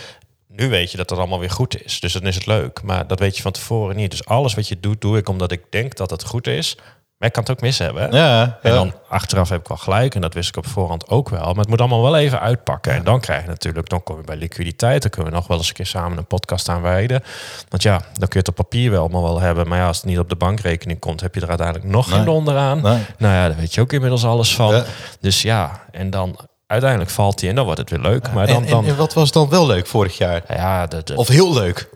nu 0.48 0.68
weet 0.68 0.90
je 0.90 0.96
dat 0.96 1.10
het 1.10 1.18
allemaal 1.18 1.38
weer 1.38 1.50
goed 1.50 1.84
is. 1.84 2.00
Dus 2.00 2.12
dan 2.12 2.22
is 2.22 2.34
het 2.34 2.46
leuk. 2.46 2.82
Maar 2.82 3.06
dat 3.06 3.18
weet 3.18 3.36
je 3.36 3.42
van 3.42 3.52
tevoren 3.52 3.96
niet. 3.96 4.10
Dus 4.10 4.24
alles 4.24 4.54
wat 4.54 4.68
je 4.68 4.80
doet, 4.80 5.00
doe 5.00 5.16
ik 5.16 5.28
omdat 5.28 5.52
ik 5.52 5.62
denk 5.70 5.96
dat 5.96 6.10
het 6.10 6.24
goed 6.24 6.46
is. 6.46 6.76
Maar 7.18 7.28
ik 7.28 7.34
kan 7.34 7.42
het 7.42 7.52
ook 7.52 7.60
mis 7.60 7.78
hebben. 7.78 8.12
Ja, 8.12 8.58
En 8.62 8.70
ja. 8.70 8.76
dan 8.76 8.92
achteraf 9.08 9.48
heb 9.48 9.60
ik 9.60 9.68
wel 9.68 9.76
gelijk. 9.76 10.14
En 10.14 10.20
dat 10.20 10.34
wist 10.34 10.48
ik 10.48 10.56
op 10.56 10.66
voorhand 10.66 11.08
ook 11.08 11.28
wel. 11.28 11.40
Maar 11.46 11.54
het 11.56 11.68
moet 11.68 11.80
allemaal 11.80 12.02
wel 12.02 12.16
even 12.16 12.40
uitpakken. 12.40 12.92
En 12.92 13.04
dan 13.04 13.20
krijg 13.20 13.42
je 13.42 13.48
natuurlijk, 13.48 13.88
dan 13.88 14.02
kom 14.02 14.16
je 14.16 14.24
bij 14.24 14.36
liquiditeit. 14.36 15.02
Dan 15.02 15.10
kunnen 15.10 15.30
we 15.30 15.36
nog 15.38 15.46
wel 15.46 15.56
eens 15.56 15.68
een 15.68 15.74
keer 15.74 15.86
samen 15.86 16.18
een 16.18 16.26
podcast 16.26 16.68
aan 16.68 16.82
wijden. 16.82 17.22
Want 17.68 17.82
ja, 17.82 17.96
dan 17.98 18.28
kun 18.28 18.28
je 18.30 18.38
het 18.38 18.48
op 18.48 18.54
papier 18.54 18.90
wel 18.90 19.00
allemaal 19.00 19.22
wel 19.22 19.40
hebben. 19.40 19.68
Maar 19.68 19.78
ja, 19.78 19.86
als 19.86 19.96
het 19.96 20.06
niet 20.06 20.18
op 20.18 20.28
de 20.28 20.36
bankrekening 20.36 20.98
komt, 20.98 21.20
heb 21.20 21.34
je 21.34 21.40
er 21.40 21.48
uiteindelijk 21.48 21.88
nog 21.88 22.06
geen 22.08 22.16
Nee. 22.16 22.24
donder 22.26 22.56
aan. 22.56 22.80
Nee. 22.82 23.02
Nou 23.18 23.34
ja, 23.34 23.48
daar 23.48 23.56
weet 23.56 23.74
je 23.74 23.80
ook 23.80 23.92
inmiddels 23.92 24.24
alles 24.24 24.54
van. 24.54 24.74
Ja. 24.74 24.84
Dus 25.20 25.42
ja, 25.42 25.80
en 25.90 26.10
dan 26.10 26.38
uiteindelijk 26.66 27.10
valt 27.10 27.40
hij 27.40 27.48
en 27.48 27.54
dan 27.54 27.64
wordt 27.64 27.80
het 27.80 27.90
weer 27.90 28.00
leuk. 28.00 28.32
Maar 28.32 28.46
dan, 28.46 28.64
en, 28.64 28.70
dan 28.70 28.84
en, 28.84 28.90
en 28.90 28.96
wat 28.96 29.14
was 29.14 29.32
dan 29.32 29.48
wel 29.48 29.66
leuk 29.66 29.86
vorig 29.86 30.18
jaar? 30.18 30.42
ja, 30.48 30.86
de, 30.86 31.02
de, 31.04 31.16
Of 31.16 31.28
heel 31.28 31.52
leuk? 31.54 31.88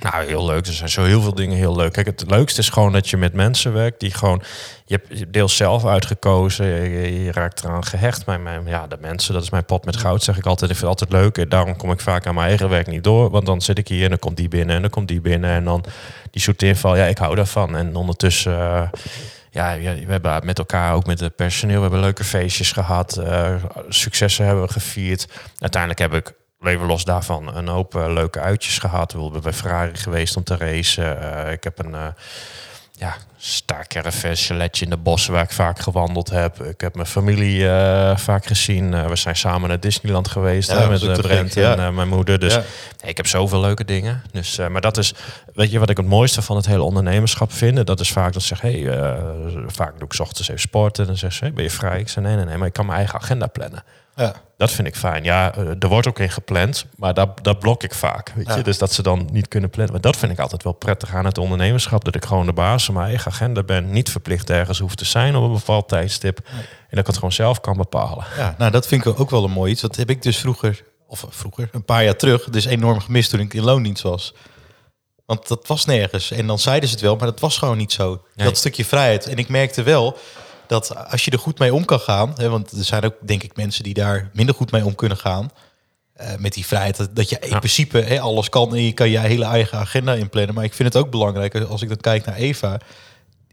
Nou, 0.00 0.24
heel 0.26 0.46
leuk. 0.46 0.66
Er 0.66 0.72
zijn 0.72 0.88
zo 0.88 1.04
heel 1.04 1.20
veel 1.22 1.34
dingen 1.34 1.56
heel 1.56 1.76
leuk. 1.76 1.92
Kijk, 1.92 2.06
het 2.06 2.24
leukste 2.26 2.60
is 2.60 2.68
gewoon 2.68 2.92
dat 2.92 3.08
je 3.08 3.16
met 3.16 3.32
mensen 3.32 3.72
werkt 3.72 4.00
die 4.00 4.14
gewoon... 4.14 4.42
Je 4.84 5.00
hebt 5.02 5.32
deels 5.32 5.56
zelf 5.56 5.84
uitgekozen. 5.86 6.66
Je, 6.66 7.24
je- 7.24 7.32
raakt 7.32 7.64
eraan 7.64 7.84
gehecht. 7.84 8.26
Mijn, 8.26 8.66
ja, 8.66 8.86
de 8.86 8.96
mensen, 9.00 9.34
dat 9.34 9.42
is 9.42 9.50
mijn 9.50 9.64
pot 9.64 9.84
met 9.84 9.96
goud, 9.96 10.22
zeg 10.22 10.36
ik 10.36 10.46
altijd. 10.46 10.70
Ik 10.70 10.76
vind 10.76 10.90
het 10.90 11.00
altijd 11.00 11.22
leuk. 11.22 11.38
En 11.38 11.48
daarom 11.48 11.76
kom 11.76 11.90
ik 11.90 12.00
vaak 12.00 12.26
aan 12.26 12.34
mijn 12.34 12.48
eigen 12.48 12.68
werk 12.68 12.86
niet 12.86 13.04
door. 13.04 13.30
Want 13.30 13.46
dan 13.46 13.60
zit 13.60 13.78
ik 13.78 13.88
hier 13.88 14.02
en 14.04 14.08
dan 14.08 14.18
komt 14.18 14.36
die 14.36 14.48
binnen 14.48 14.74
en 14.76 14.80
dan 14.82 14.90
komt 14.90 15.08
die 15.08 15.20
binnen. 15.20 15.50
En 15.50 15.64
dan 15.64 15.84
die 16.30 16.42
zoete 16.42 16.66
inval. 16.66 16.96
Ja, 16.96 17.04
ik 17.04 17.18
hou 17.18 17.34
daarvan. 17.34 17.76
En 17.76 17.96
ondertussen... 17.96 18.52
eh, 18.60 18.82
ja, 19.50 19.78
we 19.78 20.04
hebben 20.12 20.46
met 20.46 20.58
elkaar, 20.58 20.94
ook 20.94 21.06
met 21.06 21.20
het 21.20 21.36
personeel, 21.36 21.76
we 21.76 21.82
hebben 21.82 22.00
leuke 22.00 22.24
feestjes 22.24 22.72
gehad. 22.72 23.16
eh, 23.16 23.54
successen 23.88 24.44
hebben 24.46 24.64
we 24.64 24.72
gevierd. 24.72 25.26
Uiteindelijk 25.58 26.00
heb 26.00 26.14
ik, 26.14 26.32
leven 26.60 26.86
los 26.86 27.04
daarvan, 27.04 27.56
een 27.56 27.68
hoop 27.68 27.94
eh, 27.94 28.12
leuke 28.12 28.40
uitjes 28.40 28.78
gehad. 28.78 29.12
We 29.12 29.40
bij 29.42 29.52
Ferrari 29.52 29.94
geweest 29.94 30.36
om 30.36 30.44
te 30.44 30.56
racen. 30.56 31.20
Eh, 31.44 31.52
ik 31.52 31.64
heb 31.64 31.78
een 31.78 31.90
uh, 31.90 32.06
ja, 32.92 33.14
staarcaravan, 33.36 34.36
chaletje 34.36 34.84
in 34.84 34.90
de 34.90 34.96
bossen 34.96 35.32
waar 35.32 35.42
ik 35.42 35.50
vaak 35.50 35.78
gewandeld 35.78 36.30
heb. 36.30 36.62
Ik 36.62 36.80
heb 36.80 36.94
mijn 36.94 37.06
familie 37.06 37.64
vaak 38.14 38.46
gezien. 38.46 39.08
We 39.08 39.16
zijn 39.16 39.36
samen 39.36 39.68
naar 39.68 39.80
Disneyland 39.80 40.28
geweest 40.28 40.70
Ja, 40.70 40.78
hè, 40.78 40.98
dat 40.98 41.08
met 41.08 41.20
Brent 41.20 41.52
gek, 41.52 41.64
en 41.64 41.94
mijn 41.94 42.08
moeder. 42.08 42.38
Dus 42.38 42.54
Ja. 42.54 42.62
Nee, 43.02 43.10
ik 43.10 43.16
heb 43.16 43.26
zoveel 43.26 43.60
leuke 43.60 43.84
dingen. 43.84 44.22
Dus, 44.32 44.56
maar 44.56 44.80
dat 44.80 44.96
is, 44.96 45.14
weet 45.54 45.70
je 45.70 45.78
wat 45.78 45.90
ik 45.90 45.96
het 45.96 46.06
mooiste 46.06 46.42
van 46.42 46.56
het 46.56 46.66
hele 46.66 46.82
ondernemerschap 46.82 47.52
vind? 47.52 47.86
Dat 47.86 48.00
is 48.00 48.12
vaak 48.12 48.32
dat 48.32 48.42
ze 48.42 48.48
zeggen, 48.48 48.70
hey, 48.70 49.66
vaak 49.66 49.98
doe 49.98 50.08
ik 50.12 50.20
ochtends 50.20 50.48
even 50.48 50.60
sporten. 50.60 51.02
En 51.02 51.08
dan 51.08 51.18
zeggen 51.18 51.38
ze, 51.38 51.44
hey, 51.44 51.52
ben 51.52 51.64
je 51.64 51.70
vrij? 51.70 52.00
Ik 52.00 52.08
zeg, 52.08 52.24
nee, 52.24 52.36
nee, 52.36 52.44
nee, 52.44 52.56
maar 52.56 52.66
ik 52.66 52.72
kan 52.72 52.86
mijn 52.86 52.98
eigen 52.98 53.18
agenda 53.18 53.46
plannen. 53.46 53.84
Ja. 54.18 54.34
Dat 54.56 54.70
vind 54.70 54.88
ik 54.88 54.96
fijn. 54.96 55.24
Ja, 55.24 55.54
eh, 55.54 55.68
er 55.78 55.88
wordt 55.88 56.06
ook 56.08 56.18
in 56.18 56.30
gepland, 56.30 56.86
maar 56.96 57.14
dat, 57.14 57.44
dat 57.44 57.58
blok 57.58 57.82
ik 57.82 57.94
vaak. 57.94 58.32
Weet 58.34 58.46
je? 58.46 58.56
Ja. 58.56 58.62
Dus 58.62 58.78
dat 58.78 58.92
ze 58.92 59.02
dan 59.02 59.28
niet 59.32 59.48
kunnen 59.48 59.70
plannen. 59.70 59.92
Maar 59.92 60.02
dat 60.02 60.16
vind 60.16 60.32
ik 60.32 60.38
altijd 60.38 60.62
wel 60.62 60.72
prettig 60.72 61.14
aan 61.14 61.24
het 61.24 61.38
ondernemerschap. 61.38 62.04
Dat 62.04 62.14
ik 62.14 62.24
gewoon 62.24 62.46
de 62.46 62.52
baas 62.52 62.84
van 62.84 62.94
mijn 62.94 63.06
eigen 63.06 63.30
agenda 63.30 63.62
ben. 63.62 63.90
Niet 63.90 64.10
verplicht 64.10 64.50
ergens 64.50 64.78
hoef 64.78 64.94
te 64.94 65.04
zijn 65.04 65.36
op 65.36 65.42
een 65.42 65.52
bepaald 65.52 65.88
tijdstip. 65.88 66.38
En 66.38 66.64
dat 66.90 66.98
ik 66.98 67.06
het 67.06 67.14
gewoon 67.14 67.32
zelf 67.32 67.60
kan 67.60 67.76
bepalen. 67.76 68.24
Ja, 68.36 68.54
nou 68.58 68.70
dat 68.70 68.86
vind 68.86 69.06
ik 69.06 69.20
ook 69.20 69.30
wel 69.30 69.44
een 69.44 69.50
mooi 69.50 69.72
iets. 69.72 69.80
Dat 69.80 69.96
heb 69.96 70.10
ik 70.10 70.22
dus 70.22 70.38
vroeger, 70.38 70.84
of 71.06 71.24
vroeger, 71.28 71.68
een 71.72 71.84
paar 71.84 72.04
jaar 72.04 72.16
terug, 72.16 72.44
dus 72.44 72.64
enorm 72.64 73.00
gemist 73.00 73.30
toen 73.30 73.40
ik 73.40 73.54
in 73.54 73.64
loondienst 73.64 74.02
was. 74.02 74.34
Want 75.26 75.48
dat 75.48 75.66
was 75.66 75.84
nergens. 75.84 76.30
En 76.30 76.46
dan 76.46 76.58
zeiden 76.58 76.88
ze 76.88 76.94
het 76.94 77.04
wel, 77.04 77.16
maar 77.16 77.26
dat 77.26 77.40
was 77.40 77.58
gewoon 77.58 77.76
niet 77.76 77.92
zo. 77.92 78.22
Nee. 78.34 78.46
Dat 78.46 78.56
stukje 78.56 78.84
vrijheid. 78.84 79.26
En 79.26 79.36
ik 79.36 79.48
merkte 79.48 79.82
wel 79.82 80.18
dat 80.68 81.10
als 81.10 81.24
je 81.24 81.30
er 81.30 81.38
goed 81.38 81.58
mee 81.58 81.74
om 81.74 81.84
kan 81.84 82.00
gaan, 82.00 82.32
hè, 82.36 82.48
want 82.48 82.70
er 82.72 82.84
zijn 82.84 83.04
ook 83.04 83.14
denk 83.20 83.42
ik 83.42 83.56
mensen 83.56 83.84
die 83.84 83.94
daar 83.94 84.30
minder 84.32 84.54
goed 84.54 84.70
mee 84.70 84.84
om 84.84 84.94
kunnen 84.94 85.18
gaan. 85.18 85.50
eh, 86.18 86.28
met 86.38 86.52
die 86.52 86.66
vrijheid, 86.66 86.96
dat, 86.96 87.16
dat 87.16 87.28
je 87.28 87.38
in 87.40 87.48
Ja. 87.48 87.58
principe 87.58 87.98
hè, 87.98 88.20
alles 88.20 88.48
kan 88.48 88.74
en 88.74 88.82
je 88.82 88.92
kan 88.92 89.08
je 89.10 89.18
hele 89.18 89.44
eigen 89.44 89.78
agenda 89.78 90.14
inplannen. 90.14 90.54
Maar 90.54 90.64
ik 90.64 90.74
vind 90.74 90.92
het 90.94 91.02
ook 91.02 91.10
belangrijk 91.10 91.54
als 91.60 91.82
ik 91.82 91.88
dan 91.88 91.96
kijk 91.96 92.24
naar 92.26 92.34
Eva. 92.34 92.78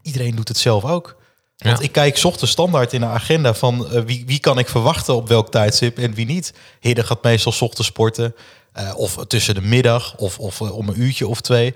iedereen 0.02 0.34
doet 0.36 0.48
het 0.48 0.58
zelf 0.58 0.84
ook. 0.84 1.16
Want 1.56 1.78
Ja. 1.78 1.84
ik 1.84 1.92
kijk 1.92 2.16
's 2.16 2.24
ochtends 2.24 2.52
standaard 2.52 2.92
in 2.92 3.00
de 3.00 3.06
agenda 3.06 3.54
van 3.54 3.90
eh, 3.90 4.02
wie, 4.02 4.22
wie 4.26 4.38
kan 4.40 4.58
ik 4.58 4.68
verwachten 4.68 5.14
op 5.14 5.28
welk 5.28 5.50
tijdstip 5.50 5.98
en 5.98 6.14
wie 6.14 6.26
niet. 6.26 6.52
Hidde 6.80 7.04
gaat 7.04 7.22
meestal 7.22 7.52
's 7.52 7.60
ochtends 7.60 7.86
sporten. 7.88 8.34
eh, 8.72 8.92
of 8.96 9.24
tussen 9.26 9.54
de 9.54 9.60
middag 9.62 10.16
of, 10.16 10.38
of 10.38 10.60
eh, 10.60 10.76
om 10.76 10.88
een 10.88 11.00
uurtje 11.00 11.26
of 11.28 11.40
twee. 11.40 11.74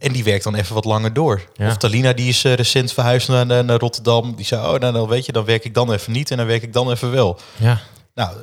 En 0.00 0.12
die 0.12 0.24
werkt 0.24 0.44
dan 0.44 0.54
even 0.54 0.74
wat 0.74 0.84
langer 0.84 1.12
door. 1.12 1.42
Ja. 1.54 1.68
Of 1.68 1.76
Talina 1.76 2.12
die 2.12 2.28
is 2.28 2.44
eh, 2.44 2.54
recent 2.54 2.92
verhuisd 2.92 3.28
naar, 3.28 3.46
naar, 3.46 3.78
Rotterdam. 3.78 4.34
Die 4.36 4.44
zei, 4.44 4.60
oh 4.60 4.80
nou, 4.80 4.92
dan 4.92 5.08
weet 5.08 5.26
je, 5.26 5.32
dan 5.32 5.44
werk 5.44 5.64
ik 5.64 5.74
dan 5.74 5.92
even 5.92 6.12
niet 6.12 6.30
en 6.30 6.36
dan 6.36 6.46
werk 6.46 6.62
ik 6.62 6.72
dan 6.72 6.90
even 6.90 7.10
wel. 7.10 7.38
Ja. 7.56 7.80
Nou, 8.14 8.36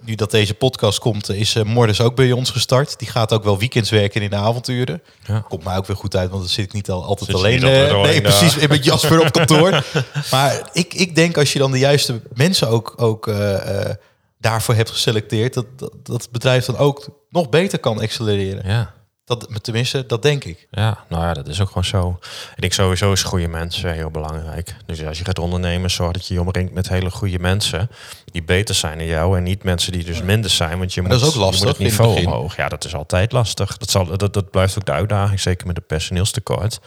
nu 0.00 0.14
dat 0.14 0.30
deze 0.30 0.54
podcast 0.54 0.98
komt, 0.98 1.28
eh, 1.28 1.40
is 1.40 1.54
uh, 1.54 1.62
Mordes 1.62 2.00
ook 2.00 2.16
bij 2.16 2.32
ons 2.32 2.50
gestart. 2.50 2.98
Die 2.98 3.08
gaat 3.08 3.32
ook 3.32 3.44
wel 3.44 3.58
weekends 3.58 3.90
werken 3.90 4.22
in 4.22 4.30
de 4.30 4.36
avonturen. 4.36 5.02
Ja. 5.26 5.44
Komt 5.48 5.64
mij 5.64 5.76
ook 5.76 5.86
weer 5.86 5.96
goed 5.96 6.16
uit, 6.16 6.30
want 6.30 6.42
dan 6.42 6.50
zit 6.50 6.64
ik 6.64 6.72
niet 6.72 6.90
al, 6.90 7.04
altijd 7.04 7.30
Zit 7.30 7.40
je 7.40 7.44
alleen. 7.44 7.54
niet 7.54 7.64
altijd 7.64 7.88
eh, 7.88 7.94
alleen, 7.94 8.10
nee, 8.10 8.20
precies, 8.20 8.66
met 8.66 8.84
Jasper 8.84 9.20
op 9.20 9.32
kantoor. 9.32 9.70
maar 10.30 10.68
ik, 10.72 10.94
ik 10.94 11.14
denk 11.14 11.36
als 11.36 11.52
je 11.52 11.58
dan 11.58 11.70
de 11.70 11.78
juiste 11.78 12.20
mensen 12.34 12.68
ook, 12.68 12.94
ook 12.96 13.26
eh, 13.26 13.90
eh, 13.90 13.96
daarvoor 14.38 14.74
hebt 14.74 14.90
geselecteerd, 14.90 15.54
dat, 15.54 15.66
dat, 15.76 15.92
dat 16.02 16.22
het 16.22 16.30
bedrijf 16.30 16.64
dan 16.64 16.76
ook 16.76 17.08
nog 17.30 17.48
beter 17.48 17.78
kan 17.78 18.00
accelereren. 18.00 18.68
Ja. 18.68 18.94
Dat, 19.38 19.48
tenminste, 19.62 20.06
dat 20.06 20.22
denk 20.22 20.44
ik. 20.44 20.66
Ja, 20.70 21.04
nou 21.08 21.22
ja, 21.22 21.32
dat 21.32 21.48
is 21.48 21.60
ook 21.60 21.66
gewoon 21.66 21.84
zo. 21.84 22.18
Ik 22.54 22.60
denk 22.60 22.72
sowieso 22.72 23.12
is 23.12 23.22
goede 23.22 23.48
mensen 23.48 23.92
heel 23.92 24.10
belangrijk. 24.10 24.74
Dus 24.86 25.04
als 25.04 25.18
je 25.18 25.24
gaat 25.24 25.38
ondernemen, 25.38 25.90
zorg 25.90 26.12
dat 26.12 26.26
je 26.26 26.34
je 26.34 26.40
omringt 26.40 26.72
met 26.72 26.88
hele 26.88 27.10
goede 27.10 27.38
mensen 27.38 27.90
die 28.24 28.42
beter 28.42 28.74
zijn 28.74 28.98
dan 28.98 29.06
jou 29.06 29.36
en 29.36 29.42
niet 29.42 29.62
mensen 29.62 29.92
die 29.92 30.04
dus 30.04 30.22
minder 30.22 30.50
zijn. 30.50 30.78
Want 30.78 30.94
je 30.94 31.02
Maar 31.02 31.10
moet, 31.10 31.20
dat 31.20 31.28
is 31.28 31.34
ook 31.34 31.42
lastig 31.42 31.68
het 31.68 31.78
niveau 31.78 32.24
omhoog. 32.24 32.56
Ja, 32.56 32.68
dat 32.68 32.84
is 32.84 32.94
altijd 32.94 33.32
lastig. 33.32 33.76
Dat, 33.76 33.90
zal, 33.90 34.16
dat, 34.16 34.34
dat 34.34 34.50
blijft 34.50 34.78
ook 34.78 34.86
de 34.86 34.92
uitdaging, 34.92 35.40
zeker 35.40 35.66
met 35.66 35.76
het 35.76 35.86
personeelstekort. 35.86 36.80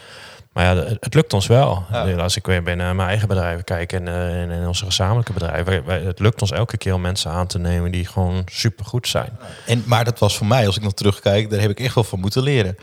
Maar 0.54 0.76
ja, 0.76 0.84
het, 1.00 1.14
lukt 1.14 1.34
ons 1.34 1.48
wel. 1.48 1.84
Ja. 1.92 2.14
Als 2.16 2.36
ik 2.38 2.46
weer 2.46 2.64
binnen 2.64 2.96
mijn 2.96 3.08
eigen 3.10 3.28
bedrijf 3.28 3.64
kijk 3.64 3.94
en 3.94 4.08
in, 4.08 4.52
in 4.52 4.68
onze 4.68 4.86
gezamenlijke 4.86 5.34
bedrijven, 5.34 5.86
wij- 5.86 6.02
het 6.02 6.20
lukt 6.20 6.42
ons 6.42 6.52
elke 6.52 6.78
keer 6.78 6.94
om 6.94 7.02
mensen 7.02 7.32
aan 7.32 7.48
te 7.48 7.60
nemen 7.60 7.92
die 7.92 8.06
gewoon 8.06 8.42
supergoed 8.52 9.08
zijn. 9.08 9.38
En, 9.66 9.84
maar 9.86 10.06
dat 10.06 10.20
was 10.20 10.38
voor 10.38 10.48
mij, 10.48 10.66
als 10.66 10.76
ik 10.78 10.84
nog 10.84 10.94
terugkijk, 10.94 11.50
daar 11.50 11.60
heb 11.60 11.70
ik 11.70 11.80
echt 11.80 11.96
wel 11.96 12.04
van 12.04 12.20
moeten 12.20 12.44
leren 12.44 12.78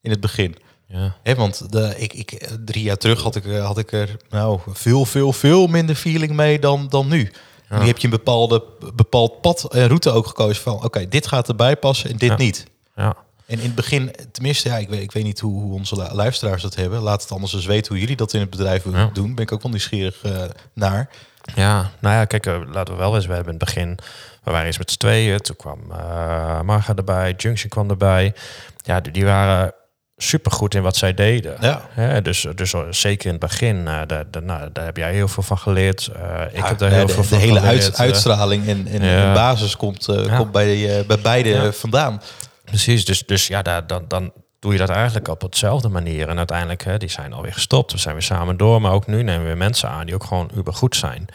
in 0.00 0.10
het 0.10 0.20
begin. 0.20 0.56
Ja, 0.86 1.14
Hè, 1.22 1.34
want 1.34 1.72
de, 1.72 1.94
ik, 1.96 2.12
ik, 2.12 2.48
drie 2.64 2.82
jaar 2.82 2.96
terug 2.96 3.22
had 3.22 3.36
ik, 3.36 3.44
eh, 3.46 3.66
had 3.66 3.78
ik 3.78 3.92
er 3.92 4.16
nou, 4.30 4.60
veel, 4.66 5.04
veel, 5.04 5.32
veel 5.32 5.66
minder 5.66 5.94
feeling 5.94 6.32
mee 6.32 6.58
dan, 6.58 6.86
dan 6.88 7.08
nu. 7.08 7.32
Nu 7.68 7.86
heb 7.86 7.98
je 7.98 8.04
een 8.04 8.10
bepaalde, 8.10 8.64
bepaald 8.94 9.40
pad 9.40 9.74
en 9.74 9.86
route 9.86 10.10
ook 10.10 10.26
gekozen 10.26 10.62
van... 10.62 10.84
oké, 10.84 11.08
dit 11.08 11.26
gaat 11.26 11.48
erbij 11.48 11.76
passen 11.76 12.10
en 12.10 12.16
dit 12.16 12.28
Ja. 12.30 12.36
niet. 12.36 12.66
ja. 12.96 13.16
En 13.48 13.58
in 13.58 13.64
het 13.66 13.74
begin, 13.74 14.14
tenminste, 14.32 14.68
ja, 14.68 14.76
ik, 14.76 14.88
weet, 14.88 15.02
ik 15.02 15.12
weet 15.12 15.24
niet 15.24 15.40
hoe, 15.40 15.62
hoe 15.62 15.72
onze 15.72 15.96
lu- 15.96 16.14
luisteraars 16.14 16.62
dat 16.62 16.74
hebben. 16.74 17.00
Laat 17.00 17.22
het 17.22 17.32
anders 17.32 17.52
eens 17.54 17.66
weten 17.66 17.88
hoe 17.92 18.00
jullie 18.00 18.16
dat 18.16 18.32
in 18.32 18.40
het 18.40 18.50
bedrijf 18.50 18.84
Ja. 18.92 19.10
doen. 19.12 19.34
Ben 19.34 19.44
ik 19.44 19.52
ook 19.52 19.62
wel 19.62 19.70
nieuwsgierig 19.70 20.22
eh, 20.22 20.32
naar. 20.72 21.08
Ja, 21.54 21.90
nou 22.00 22.14
ja, 22.14 22.24
kijk, 22.24 22.46
eh, 22.46 22.58
laten 22.72 22.94
we 22.94 23.00
wel 23.00 23.14
eens. 23.14 23.26
We 23.26 23.34
hebben 23.34 23.52
in 23.52 23.58
het 23.58 23.64
begin, 23.74 23.98
we 24.44 24.50
waren 24.50 24.66
eens 24.66 24.78
met 24.78 24.90
z'n 24.90 24.98
tweeën. 24.98 25.38
Toen 25.40 25.56
kwam 25.56 25.78
eh 25.90 26.60
Marga 26.60 26.94
erbij, 26.94 27.34
Junction 27.36 27.70
kwam 27.70 27.90
erbij. 27.90 28.34
Ja, 28.84 29.00
die, 29.00 29.12
die 29.12 29.24
waren 29.24 29.72
supergoed 30.16 30.74
in 30.74 30.82
wat 30.82 30.96
zij 30.96 31.14
deden. 31.14 31.56
Ja. 31.96 32.20
Dus, 32.20 32.46
dus 32.54 32.74
zeker 32.90 33.26
in 33.26 33.30
het 33.32 33.40
begin, 33.40 33.84
daar, 33.84 34.24
nou, 34.42 34.70
daar 34.72 34.84
heb 34.84 34.96
jij 34.96 35.12
heel 35.12 35.28
veel 35.28 35.42
van 35.42 35.58
geleerd. 35.58 36.06
Ik 36.06 36.16
Ja, 36.56 36.66
heb 36.66 36.78
daar 36.78 36.88
de, 36.88 36.94
heel 36.94 37.06
de- 37.06 37.12
veel 37.12 37.22
de 37.22 37.28
van 37.28 37.38
hele 37.38 37.60
geleerd. 37.60 37.84
uit, 37.84 37.94
eh. 37.94 38.00
uitstraling 38.00 38.66
en, 38.66 38.86
en, 38.86 39.02
Ja. 39.02 39.26
en 39.28 39.34
basis 39.34 39.76
komt, 39.76 40.08
komt 40.36 40.52
bij, 40.52 41.04
bij 41.06 41.18
beide 41.20 41.72
vandaan. 41.72 42.22
Precies, 42.68 43.04
dus, 43.04 43.26
dus 43.26 43.46
ja, 43.46 43.62
daar, 43.62 43.86
dan, 43.86 44.04
dan 44.08 44.32
doe 44.58 44.72
je 44.72 44.78
dat 44.78 44.88
eigenlijk 44.88 45.28
op 45.28 45.40
hetzelfde 45.40 45.88
manier. 45.88 46.28
En 46.28 46.38
uiteindelijk, 46.38 46.84
hè, 46.84 46.98
die 46.98 47.08
zijn 47.08 47.32
alweer 47.32 47.52
gestopt. 47.52 47.92
We 47.92 47.98
zijn 47.98 48.14
weer 48.14 48.22
samen 48.22 48.56
door. 48.56 48.80
Maar 48.80 48.92
ook 48.92 49.06
nu 49.06 49.22
nemen 49.22 49.48
we 49.48 49.54
mensen 49.54 49.88
aan 49.88 50.06
die 50.06 50.14
ook 50.14 50.24
gewoon 50.24 50.50
ubergoed 50.56 50.96
zijn. 50.96 51.26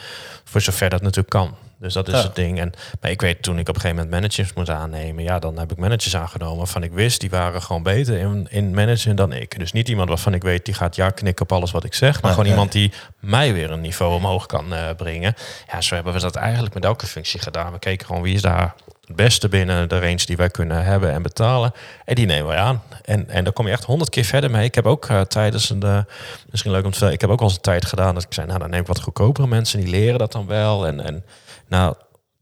Voor 0.44 0.62
zover 0.62 0.90
dat 0.90 1.02
natuurlijk 1.02 1.30
kan. 1.30 1.56
Dus 1.84 1.94
dat 1.94 2.08
is 2.08 2.14
Ja. 2.14 2.22
het 2.24 2.36
ding. 2.36 2.60
En 2.60 2.72
maar 3.02 3.12
ik 3.12 3.22
weet 3.22 3.42
toen 3.42 3.60
ik 3.60 3.70
op 3.70 3.76
een 3.76 3.82
gegeven 3.82 4.04
moment 4.04 4.22
managers 4.22 4.54
moest 4.54 4.70
aannemen, 4.70 5.24
ja, 5.24 5.40
dan 5.40 5.58
heb 5.60 5.72
ik 5.72 5.78
managers 5.78 6.16
aangenomen 6.16 6.58
waarvan 6.58 6.84
ik 6.84 6.92
wist, 6.92 7.20
die 7.20 7.30
waren 7.30 7.62
gewoon 7.62 7.84
beter 7.84 8.18
in, 8.18 8.48
in 8.50 8.74
managen 8.74 9.16
dan 9.16 9.34
ik. 9.34 9.60
Dus 9.60 9.72
niet 9.72 9.90
iemand 9.90 10.10
waarvan 10.10 10.34
ik 10.34 10.42
weet, 10.44 10.66
die 10.66 10.74
gaat 10.74 10.96
ja 10.96 11.10
knikken 11.10 11.44
op 11.44 11.52
alles 11.52 11.72
wat 11.72 11.84
ik 11.84 11.94
zeg, 11.94 12.14
maar 12.14 12.22
Ja, 12.24 12.30
gewoon 12.30 12.46
ja. 12.46 12.52
iemand 12.52 12.72
die 12.72 12.92
mij 13.20 13.54
weer 13.54 13.72
een 13.72 13.82
niveau 13.82 14.14
omhoog 14.16 14.46
kan 14.46 14.74
eh, 14.74 14.90
brengen. 14.98 15.34
Ja, 15.72 15.82
zo 15.82 15.96
hebben 15.96 16.14
we 16.14 16.20
dat 16.20 16.36
eigenlijk 16.36 16.74
met 16.74 16.84
elke 16.86 17.06
functie 17.08 17.40
gedaan. 17.40 17.72
We 17.72 17.80
keken 17.80 18.06
gewoon 18.06 18.22
wie 18.22 18.34
is 18.36 18.42
daar 18.42 18.74
het 19.08 19.16
beste 19.16 19.50
binnen 19.50 19.90
de 19.90 20.00
range 20.00 20.26
die 20.26 20.38
wij 20.38 20.50
kunnen 20.50 20.84
hebben 20.84 21.12
en 21.12 21.22
betalen. 21.22 21.72
En 22.06 22.16
die 22.16 22.26
nemen 22.26 22.48
wij 22.48 22.58
aan. 22.58 22.82
En, 23.02 23.30
en 23.30 23.44
daar 23.44 23.54
kom 23.54 23.66
je 23.66 23.72
echt 23.72 23.84
honderd 23.84 24.10
keer 24.10 24.24
verder 24.24 24.52
mee. 24.52 24.66
Ik 24.66 24.76
heb 24.76 24.86
ook 24.86 25.06
eh, 25.06 25.22
tijdens 25.22 25.70
een, 25.70 25.84
eh, 25.84 25.98
misschien 26.50 26.72
leuk 26.72 26.84
om 26.84 26.92
te 26.92 26.92
vertellen, 26.92 27.14
ik 27.14 27.22
heb 27.22 27.30
ook 27.30 27.40
al 27.40 27.46
eens 27.46 27.56
een 27.56 27.62
tijd 27.62 27.86
gedaan 27.86 28.14
dat 28.14 28.24
ik 28.24 28.34
zei, 28.34 28.48
nou 28.48 28.60
dan 28.60 28.70
neem 28.70 28.82
ik 28.82 28.88
wat 28.88 29.02
goedkopere 29.02 29.48
mensen, 29.48 29.80
die 29.80 29.90
leren 29.90 30.20
dat 30.20 30.32
dan 30.32 30.48
wel. 30.48 30.88
En, 30.88 31.00
en 31.06 31.24
nou, 31.74 31.96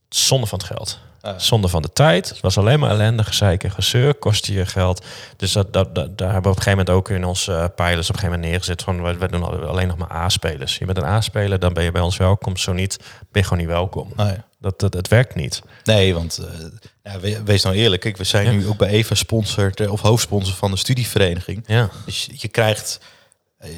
zonde 0.09 0.45
van 0.47 0.57
het 0.59 0.67
geld. 0.67 0.99
Ja. 1.21 1.39
Zonde 1.39 1.67
van 1.67 1.81
de 1.81 1.93
tijd. 1.93 2.29
Het 2.29 2.39
was 2.39 2.57
alleen 2.57 2.79
maar 2.79 2.89
ellende, 2.89 3.23
gezeik 3.23 3.63
en 3.63 3.71
gezeur. 3.71 4.13
Kostte 4.15 4.53
je 4.53 4.65
geld. 4.65 5.05
Dus 5.37 5.51
dat, 5.51 5.73
dat, 5.73 5.95
dat, 5.95 6.17
daar 6.17 6.31
hebben 6.31 6.51
we 6.51 6.57
op 6.57 6.57
een 6.57 6.63
gegeven 6.63 6.85
moment 6.85 6.89
ook 6.89 7.09
in 7.09 7.25
onze 7.25 7.51
uh, 7.51 7.65
pijlers 7.75 8.09
op 8.09 8.15
een 8.15 8.19
gegeven 8.21 8.29
moment 8.29 8.49
neergezet. 8.49 8.81
Van, 8.81 9.03
we, 9.03 9.17
we 9.17 9.27
doen 9.27 9.67
alleen 9.67 9.87
nog 9.87 9.97
maar 9.97 10.11
A-spelers. 10.11 10.77
Je 10.77 10.85
bent 10.85 10.97
een 10.97 11.03
A-speler, 11.05 11.59
dan 11.59 11.73
ben 11.73 11.83
je 11.83 11.91
bij 11.91 12.01
ons 12.01 12.17
welkom. 12.17 12.57
Zo 12.57 12.73
niet, 12.73 12.97
ben 13.31 13.41
je 13.41 13.43
gewoon 13.43 13.59
niet 13.59 13.67
welkom. 13.67 14.13
Dat, 14.59 14.79
dat, 14.79 14.93
het 14.93 15.07
werkt 15.07 15.35
niet. 15.35 15.61
Nee, 15.83 16.13
want 16.13 16.37
eh, 16.37 16.65
ja, 17.03 17.19
we- 17.19 17.43
wees 17.43 17.63
nou 17.63 17.75
eerlijk. 17.75 18.01
Kijk, 18.01 18.17
we 18.17 18.23
zijn 18.23 18.45
Ja. 18.45 18.51
nu 18.51 18.67
ook 18.67 18.77
bij 18.77 18.89
Eva 18.89 19.15
sponsor 19.15 19.73
of 19.91 20.01
hoofdsponsor 20.01 20.55
van 20.55 20.71
de 20.71 20.77
studievereniging. 20.77 21.63
Ja. 21.67 21.89
Dus 22.05 22.29
je 22.35 22.47
krijgt 22.47 22.99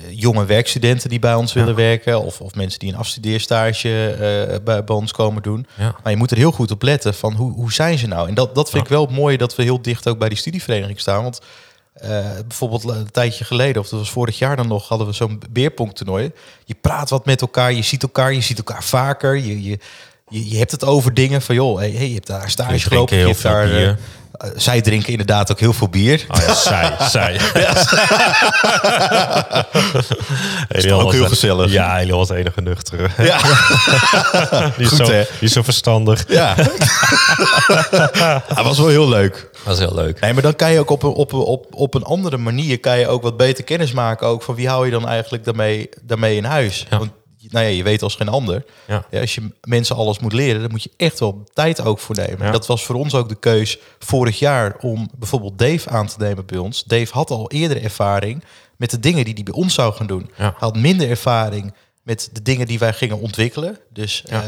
jonge 0.10 0.46
werkstudenten 0.46 1.10
die 1.10 1.20
bij 1.20 1.34
ons 1.34 1.54
willen 1.54 1.76
werken. 1.76 2.22
Of, 2.22 2.42
of 2.42 2.56
mensen 2.56 2.80
die 2.80 2.92
een 2.92 2.98
afstudeerstage 2.98 4.10
eh, 4.10 4.64
bij, 4.64 4.84
bij 4.84 4.96
ons 4.96 5.12
komen 5.12 5.42
doen. 5.42 5.68
Ja. 5.78 5.96
Maar 6.04 6.12
je 6.12 6.18
moet 6.18 6.32
er 6.32 6.38
heel 6.38 6.52
goed 6.52 6.72
op 6.72 6.82
letten 6.82 7.14
van 7.14 7.34
hoe, 7.34 7.52
hoe 7.52 7.74
zijn 7.74 7.98
ze 7.98 8.08
nou? 8.08 8.28
En 8.28 8.34
dat, 8.34 8.56
dat 8.56 8.70
vind 8.70 8.84
ik 8.84 8.90
wel 8.90 9.06
mooi 9.06 9.38
dat 9.38 9.56
we 9.56 9.64
heel 9.64 9.82
dicht 9.82 10.08
ook 10.08 10.18
bij 10.18 10.30
die 10.30 10.38
studievereniging 10.38 11.00
staan. 11.00 11.24
Want 11.24 11.42
eh, 11.94 12.10
bijvoorbeeld 12.48 12.84
een 12.84 13.12
tijdje 13.12 13.44
geleden, 13.44 13.82
of 13.82 13.90
dat 13.90 14.00
was 14.00 14.12
vorig 14.12 14.38
jaar 14.38 14.56
dan 14.56 14.68
nog, 14.68 14.88
hadden 14.88 15.08
we 15.08 15.14
zo'n 15.14 15.42
beerpongtoernooi. 15.50 16.32
Je 16.66 16.76
praat 16.82 17.10
wat 17.10 17.26
met 17.26 17.42
elkaar, 17.42 17.74
je 17.74 17.82
ziet 17.82 18.04
elkaar, 18.04 18.34
je 18.34 18.42
ziet 18.42 18.58
elkaar 18.58 18.84
vaker. 18.84 19.36
Je, 19.36 19.64
je, 19.64 19.80
je, 20.34 20.50
je 20.50 20.58
hebt 20.58 20.72
het 20.72 20.86
over 20.86 21.14
dingen 21.14 21.42
van, 21.42 21.56
joh, 21.56 21.78
hey, 21.78 21.92
hey, 21.92 22.08
je 22.08 22.14
hebt 22.14 22.28
daar 22.28 22.50
stage 22.50 22.80
gelopen. 22.80 23.18
Je 23.18 23.26
hebt 23.28 23.42
daar, 23.42 23.64
eh, 23.66 23.72
bier. 23.76 23.98
eh, 24.32 24.50
zij 24.56 24.82
drinken 24.82 25.10
inderdaad 25.10 25.52
ook 25.52 25.60
heel 25.60 25.74
veel 25.74 25.90
bier. 25.90 26.26
Oh 26.28 26.38
ja, 26.48 26.54
zij, 26.54 26.96
zij. 27.16 27.40
Is 30.70 30.86
toch 30.86 31.02
ook 31.04 31.12
heel 31.12 31.28
gezellig? 31.28 31.72
Ja, 31.72 32.00
Elio 32.00 32.18
was 32.18 32.30
enige 32.30 32.62
nuchtere. 32.62 33.08
Ja, 33.18 33.38
Die 34.78 34.86
is, 34.86 34.88
Goed, 34.88 34.98
zo, 34.98 35.04
hè? 35.12 35.24
die 35.40 35.48
is 35.48 35.52
zo 35.54 35.62
verstandig. 35.62 36.26
ja. 36.28 36.56
Dat 38.56 38.64
was 38.64 38.78
wel 38.78 38.88
heel 38.88 39.10
leuk. 39.10 39.50
Dat 39.64 39.74
is 39.74 39.80
heel 39.80 39.96
leuk. 39.96 40.20
Nee, 40.20 40.34
maar 40.34 40.42
dan 40.42 40.56
kan 40.56 40.72
je 40.72 40.80
ook 40.80 40.90
op 40.90 41.04
een, 41.04 41.10
op, 41.10 41.32
een- 41.32 41.40
op, 41.40 41.66
op 41.72 41.94
een 41.94 42.04
andere 42.04 42.38
manier 42.38 42.80
kan 42.80 43.00
je 43.00 43.08
ook 43.08 43.22
wat 43.24 43.38
beter 43.38 43.64
kennis 43.64 43.92
maken. 43.92 44.28
Ook 44.28 44.44
van 44.44 44.56
wie 44.56 44.68
hou 44.68 44.86
je 44.86 44.92
dan 44.92 45.08
eigenlijk 45.08 45.44
daarmee, 45.46 45.90
daarmee 46.02 46.36
in 46.36 46.44
huis. 46.44 46.86
Ja. 46.90 46.98
Want 46.98 47.12
nou 47.54 47.66
ja, 47.66 47.72
je 47.72 47.84
weet 47.84 48.02
als 48.02 48.16
geen 48.16 48.30
ander. 48.30 48.66
Ja. 48.88 49.06
Ja, 49.10 49.20
als 49.20 49.36
je 49.36 49.52
mensen 49.62 49.96
alles 49.96 50.20
moet 50.20 50.34
leren, 50.34 50.62
dan 50.62 50.72
moet 50.72 50.84
je 50.84 50.92
echt 50.98 51.20
wel 51.20 51.44
tijd 51.54 51.82
ook 51.82 52.00
voor 52.00 52.16
nemen. 52.16 52.52
Dat 52.52 52.68
was 52.68 52.86
voor 52.86 52.96
ons 52.96 53.14
ook 53.14 53.30
de 53.30 53.40
keus 53.40 53.78
vorig 54.00 54.40
jaar 54.40 54.76
om 54.80 55.10
bijvoorbeeld 55.16 55.60
Dave 55.60 55.90
aan 55.90 56.08
te 56.08 56.16
nemen 56.18 56.46
bij 56.46 56.58
ons. 56.58 56.84
Dave 56.84 57.14
had 57.14 57.30
al 57.30 57.52
eerder 57.52 57.84
ervaring 57.84 58.44
met 58.78 58.92
de 58.92 59.00
dingen 59.00 59.26
die 59.26 59.34
hij 59.34 59.44
bij 59.44 59.54
ons 59.54 59.74
zou 59.74 59.94
gaan 59.94 60.08
doen. 60.08 60.30
Hij 60.34 60.54
had 60.58 60.76
minder 60.76 61.10
ervaring 61.10 61.74
met 62.02 62.30
de 62.32 62.42
dingen 62.42 62.68
die 62.68 62.80
wij 62.80 62.94
gingen 62.94 63.20
ontwikkelen. 63.20 63.80
Dus 63.90 64.24
eh, 64.24 64.40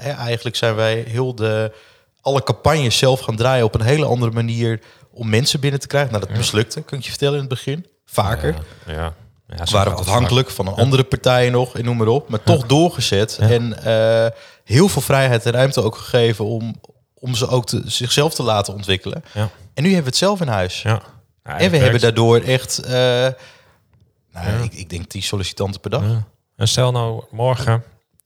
hè, 0.00 0.10
eigenlijk 0.10 0.56
zijn 0.56 0.74
wij 0.74 1.04
heel 1.08 1.34
de 1.34 1.72
alle 2.20 2.42
campagnes 2.42 2.98
zelf 2.98 3.20
gaan 3.20 3.36
draaien 3.36 3.64
op 3.64 3.74
een 3.74 3.80
hele 3.80 4.06
andere 4.06 4.32
manier 4.32 4.80
om 5.10 5.28
mensen 5.28 5.60
binnen 5.60 5.80
te 5.80 5.86
krijgen. 5.86 6.12
Nou, 6.12 6.26
dat 6.26 6.36
mislukte, 6.36 6.82
ik 6.90 7.02
je 7.02 7.08
vertellen 7.10 7.34
in 7.34 7.40
het 7.40 7.48
begin. 7.48 7.86
Vaker. 8.04 8.54
Ja, 8.86 8.92
ja. 8.92 9.14
Ja 9.46 9.64
waren 9.70 9.96
afhankelijk 9.96 10.50
van 10.50 10.66
een 10.66 10.74
andere 10.74 11.04
partij 11.04 11.50
nog 11.50 11.78
en 11.78 11.84
noem 11.84 11.96
maar 11.96 12.06
op. 12.06 12.28
Maar 12.28 12.42
toch 12.42 12.66
doorgezet. 12.66 13.38
En 13.38 13.84
eh, 13.84 14.30
heel 14.64 14.88
veel 14.88 15.02
vrijheid 15.02 15.46
en 15.46 15.52
ruimte 15.52 15.82
ook 15.82 15.96
gegeven 15.96 16.44
om, 16.44 16.80
om 17.14 17.34
ze 17.34 17.48
ook 17.48 17.66
te, 17.66 17.82
zichzelf 17.84 18.34
te 18.34 18.42
laten 18.42 18.74
ontwikkelen. 18.74 19.24
En 19.74 19.82
nu 19.82 19.88
hebben 19.88 19.98
we 19.98 20.08
het 20.08 20.16
zelf 20.16 20.40
in 20.40 20.48
huis. 20.48 20.84
En 21.42 21.70
we 21.70 21.76
hebben 21.76 22.00
daardoor 22.00 22.40
echt, 22.40 22.78
eh, 22.78 22.92
nou, 24.32 24.62
ik, 24.62 24.74
ik 24.74 24.90
denk 24.90 25.06
10 25.06 25.22
sollicitanten 25.22 25.80
per 25.80 25.90
dag. 25.90 26.02
En 26.56 26.68
stel 26.68 26.92
nou, 26.92 27.24
morgen 27.30 27.84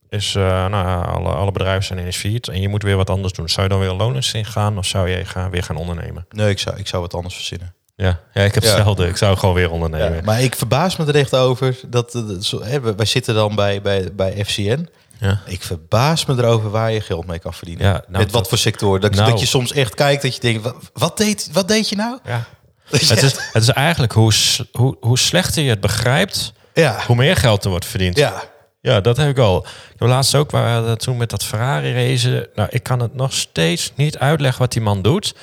is, 0.08 0.34
eh, 0.34 0.66
nou, 0.66 1.06
alle, 1.06 1.28
alle 1.28 1.52
bedrijven 1.52 1.84
zijn 1.84 1.98
in 1.98 2.12
failliet 2.12 2.48
en 2.48 2.60
je 2.60 2.68
moet 2.68 2.82
weer 2.82 2.96
wat 2.96 3.10
anders 3.10 3.32
doen. 3.32 3.48
Zou 3.48 3.62
je 3.62 3.72
dan 3.72 3.80
weer 3.80 3.92
looners 3.92 4.32
in 4.32 4.44
gaan 4.44 4.78
of 4.78 4.86
zou 4.86 5.08
je 5.08 5.24
gaan, 5.24 5.50
weer 5.50 5.62
gaan 5.62 5.76
ondernemen? 5.76 6.26
Nee, 6.30 6.50
ik 6.50 6.58
zou, 6.58 6.76
ik 6.76 6.86
zou 6.86 7.02
wat 7.02 7.14
anders 7.14 7.34
verzinnen. 7.34 7.74
Ja, 8.00 8.20
ja 8.32 8.42
ik 8.42 8.54
heb 8.54 8.62
Ja. 8.62 8.68
hetzelfde. 8.74 9.06
Ik 9.08 9.16
zou 9.16 9.36
gewoon 9.36 9.54
weer 9.54 9.70
ondernemen. 9.70 10.14
Ja, 10.16 10.22
maar 10.24 10.42
ik 10.42 10.54
verbaas 10.54 10.96
me 10.96 11.04
er 11.06 11.14
echt 11.16 11.34
over. 11.34 11.76
Dat, 11.86 12.12
dat 12.12 12.44
zo, 12.44 12.62
hè, 12.62 12.80
wij 12.94 13.06
zitten 13.06 13.34
dan 13.34 13.54
bij, 13.54 13.82
bij, 13.82 14.08
bij 14.14 14.44
FCN. 14.44 14.88
Ja. 15.18 15.40
Ik 15.46 15.62
verbaas 15.62 16.24
me 16.26 16.34
erover 16.38 16.70
waar 16.70 16.92
je 16.92 17.00
geld 17.00 17.26
mee 17.26 17.38
kan 17.38 17.54
verdienen. 17.54 17.86
Ja, 17.86 17.92
nou, 17.92 18.24
Met 18.24 18.32
wat 18.32 18.48
voor 18.48 18.58
sector. 18.58 19.00
Dat, 19.00 19.14
Nou. 19.14 19.30
dat 19.30 19.40
je 19.40 19.46
soms 19.46 19.72
echt 19.72 19.94
kijkt 19.94 20.22
dat 20.22 20.34
je 20.34 20.40
denkt, 20.40 20.62
wat, 20.62 20.74
wat, 20.92 21.16
deed, 21.16 21.48
wat 21.52 21.68
deed 21.68 21.88
je 21.88 21.96
nou? 21.96 22.18
Ja. 22.24 22.44
Het, 22.90 23.22
is, 23.22 23.36
het 23.52 23.62
is 23.62 23.68
eigenlijk 23.68 24.12
hoe, 24.12 24.32
hoe, 24.72 24.96
hoe 25.00 25.18
slechter 25.18 25.62
je 25.62 25.70
het 25.70 25.80
begrijpt, 25.80 26.52
Ja. 26.74 27.00
hoe 27.06 27.16
meer 27.16 27.36
geld 27.36 27.64
er 27.64 27.70
wordt 27.70 27.84
verdiend. 27.86 28.16
Ja. 28.16 28.42
Ja, 28.80 29.00
dat 29.00 29.16
heb 29.16 29.28
ik 29.28 29.38
al. 29.38 29.58
Ik 29.66 29.96
heb 29.98 30.08
laatst 30.08 30.34
ook 30.34 30.50
waar 30.50 30.84
we 30.86 30.96
toen 30.96 31.16
met 31.16 31.30
dat 31.30 31.44
Ferrari 31.44 31.92
racen. 31.92 32.46
Nou, 32.54 32.68
ik 32.72 32.82
kan 32.82 33.00
het 33.00 33.14
nog 33.14 33.32
steeds 33.32 33.92
niet 33.94 34.18
uitleggen 34.18 34.60
wat 34.60 34.72
die 34.72 34.82
man 34.82 35.02
doet. 35.02 35.34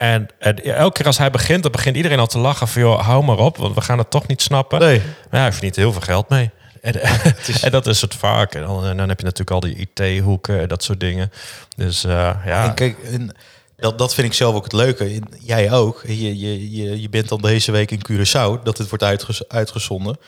En, 0.00 0.28
en 0.38 0.64
elke 0.64 0.92
keer 0.92 1.06
als 1.06 1.18
hij 1.18 1.30
begint, 1.30 1.62
dan 1.62 1.72
begint 1.72 1.96
iedereen 1.96 2.18
al 2.18 2.26
te 2.26 2.38
lachen 2.38 2.68
van 2.68 2.82
joh, 2.82 3.00
hou 3.00 3.24
maar 3.24 3.38
op, 3.38 3.56
want 3.56 3.74
we 3.74 3.80
gaan 3.80 3.98
het 3.98 4.10
toch 4.10 4.26
niet 4.26 4.42
snappen. 4.42 4.78
Nee. 4.78 4.98
Maar 4.98 5.06
ja, 5.30 5.40
hij 5.40 5.52
verdient 5.52 5.76
heel 5.76 5.92
veel 5.92 6.00
geld 6.00 6.28
mee. 6.28 6.50
En, 6.80 6.94
en 7.62 7.70
dat 7.70 7.86
is 7.86 8.00
het 8.00 8.14
vaak. 8.14 8.54
En 8.54 8.62
dan, 8.62 8.86
en 8.86 8.96
dan 8.96 9.08
heb 9.08 9.18
je 9.18 9.24
natuurlijk 9.24 9.50
al 9.50 9.60
die 9.60 9.88
IT-hoeken, 9.94 10.68
dat 10.68 10.82
soort 10.82 11.00
dingen. 11.00 11.32
Dus 11.76 12.04
eh, 12.04 12.32
ja. 12.44 12.64
En 12.64 12.74
kijk, 12.74 12.98
en 12.98 13.36
dat, 13.76 13.98
dat 13.98 14.14
vind 14.14 14.26
ik 14.26 14.32
zelf 14.32 14.54
ook 14.54 14.64
het 14.64 14.72
leuke. 14.72 15.04
En 15.04 15.28
Jij 15.40 15.72
ook. 15.72 16.02
Je, 16.06 16.38
je, 16.38 16.70
je, 16.70 17.00
je 17.00 17.08
bent 17.08 17.28
dan 17.28 17.40
deze 17.40 17.72
week 17.72 17.90
in 17.90 18.02
Curaçao, 18.10 18.62
dat 18.62 18.78
het 18.78 18.88
wordt 18.88 19.44
uitgezonden. 19.48 20.18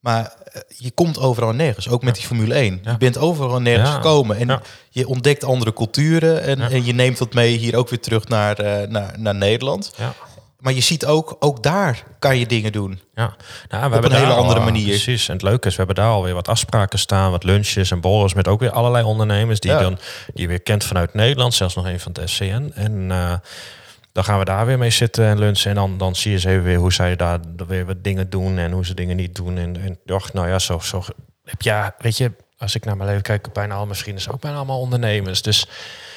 Maar 0.00 0.34
eh, 0.52 0.60
je 0.76 0.90
komt 0.90 1.18
overal 1.18 1.50
en 1.50 1.56
nergens, 1.56 1.88
ook 1.88 2.02
met 2.02 2.14
die 2.14 2.26
Formule 2.26 2.54
1. 2.54 2.80
Je 2.84 2.96
bent 2.96 3.18
overal 3.18 3.56
en 3.56 3.62
nergens 3.62 3.90
gekomen. 3.90 4.36
En 4.36 4.60
je 4.90 5.06
ontdekt 5.08 5.44
andere 5.44 5.72
culturen. 5.72 6.42
En, 6.42 6.60
en 6.60 6.84
je 6.84 6.92
neemt 6.92 7.18
dat 7.18 7.34
mee 7.34 7.56
hier 7.56 7.76
ook 7.76 7.88
weer 7.88 8.00
terug 8.00 8.28
naar, 8.28 8.58
eh, 8.58 8.88
naar, 8.88 9.14
naar 9.18 9.34
Nederland. 9.34 9.92
ja. 9.96 10.12
Maar 10.56 10.72
je 10.74 10.80
ziet 10.80 11.06
ook, 11.06 11.36
ook 11.40 11.62
daar 11.62 12.04
kan 12.18 12.38
je 12.38 12.46
dingen 12.46 12.72
doen. 12.72 13.00
Ja, 13.14 13.36
nou, 13.68 13.80
we 13.80 13.86
Op 13.86 13.92
hebben 13.92 14.10
een 14.10 14.16
hele 14.18 14.32
al, 14.32 14.40
andere 14.40 14.58
eh, 14.58 14.64
manier. 14.64 14.86
Precies. 14.88 15.28
En 15.28 15.34
het 15.34 15.42
leuke 15.42 15.66
is, 15.68 15.72
we 15.76 15.78
hebben 15.84 16.04
daar 16.04 16.12
alweer 16.12 16.34
wat 16.34 16.48
afspraken 16.48 16.98
staan, 16.98 17.30
wat 17.30 17.44
lunches 17.44 17.90
en 17.90 18.00
borrels 18.00 18.34
met 18.34 18.48
ook 18.48 18.60
weer 18.60 18.70
allerlei 18.70 19.04
ondernemers 19.04 19.60
die, 19.60 19.70
Ja. 19.70 19.78
dan, 19.80 19.98
die 20.34 20.42
je 20.42 20.48
weer 20.48 20.60
kent 20.62 20.84
vanuit 20.84 21.14
Nederland, 21.14 21.54
zelfs 21.54 21.74
nog 21.74 21.86
een 21.86 22.00
van 22.00 22.12
het 22.20 22.30
SCN. 22.30 22.72
En 22.74 23.10
dan 24.16 24.24
gaan 24.24 24.38
we 24.38 24.44
daar 24.44 24.66
weer 24.66 24.78
mee 24.78 24.90
zitten 24.90 25.24
en 25.24 25.38
lunchen. 25.38 25.70
En 25.70 25.76
dan, 25.76 25.98
dan 25.98 26.14
zie 26.16 26.32
je 26.32 26.38
ze 26.38 26.48
even 26.50 26.62
weer 26.64 26.78
hoe 26.78 26.92
zij 26.92 27.16
daar 27.16 27.38
weer 27.66 27.86
wat 27.86 28.04
dingen 28.04 28.30
doen 28.30 28.58
en 28.58 28.72
hoe 28.72 28.86
ze 28.86 28.94
dingen 28.94 29.16
niet 29.16 29.34
doen. 29.34 29.58
En, 29.58 29.76
en 29.80 29.98
nou 30.32 30.48
ja, 30.48 30.58
zo, 30.58 30.78
zo 30.78 31.02
heb 31.44 31.62
ja, 31.62 31.94
weet 31.98 32.16
je, 32.16 32.32
als 32.58 32.74
ik 32.74 32.84
naar 32.84 32.96
mijn 32.96 33.08
leven 33.08 33.22
kijk, 33.22 33.52
bijna 33.52 33.74
al 33.74 33.84
mijn 33.86 33.98
vrienden 33.98 34.22
zijn 34.22 34.34
ook 34.34 34.40
bijna 34.40 34.56
allemaal 34.56 34.80
ondernemers. 34.80 35.42
Dus 35.42 35.68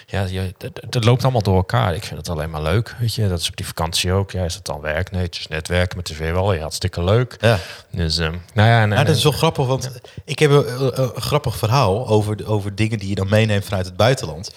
ja, 0.05 0.23
je, 0.23 0.39
het, 0.57 0.79
het 0.89 1.03
loopt 1.05 1.23
allemaal 1.23 1.41
door 1.41 1.55
elkaar. 1.55 1.95
Ik 1.95 2.03
vind 2.03 2.19
het 2.19 2.29
alleen 2.29 2.49
maar 2.49 2.61
leuk, 2.61 2.95
weet 2.99 3.15
je. 3.15 3.27
Dat 3.27 3.39
is 3.39 3.49
op 3.49 3.55
die 3.55 3.65
vakantie 3.65 4.11
ook. 4.11 4.31
Ja, 4.31 4.43
is 4.43 4.55
het 4.55 4.65
dan 4.65 4.81
werk? 4.81 5.11
Nee, 5.11 5.21
het 5.21 5.35
is 5.35 5.47
netwerken, 5.47 5.95
maar 5.97 6.03
het 6.03 6.13
is 6.13 6.17
weer 6.19 6.33
wel 6.33 6.53
ja, 6.53 6.61
hartstikke 6.61 7.03
leuk. 7.03 7.35
Ja. 7.39 7.57
Dus, 7.91 8.17
ehm, 8.17 8.35
nou 8.53 8.69
ja, 8.69 8.81
en, 8.81 8.89
Ja, 8.89 9.03
dat 9.03 9.15
is 9.15 9.23
wel 9.23 9.31
grappig, 9.31 9.65
want 9.65 9.91
ik 10.25 10.39
heb 10.39 10.51
een, 10.51 10.81
een- 10.83 11.01
een 11.15 11.21
grappig 11.21 11.57
verhaal 11.57 12.07
over, 12.07 12.47
over 12.47 12.75
dingen 12.75 12.99
die 12.99 13.09
je 13.09 13.15
dan 13.15 13.29
meeneemt 13.29 13.65
vanuit 13.65 13.85
het 13.85 13.97
buitenland. 13.97 14.51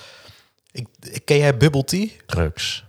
Ik, 0.72 0.87
ken 1.25 1.38
jij 1.38 1.56
Bubble 1.56 1.84
Tea? 1.84 2.06
drugs. 2.26 2.84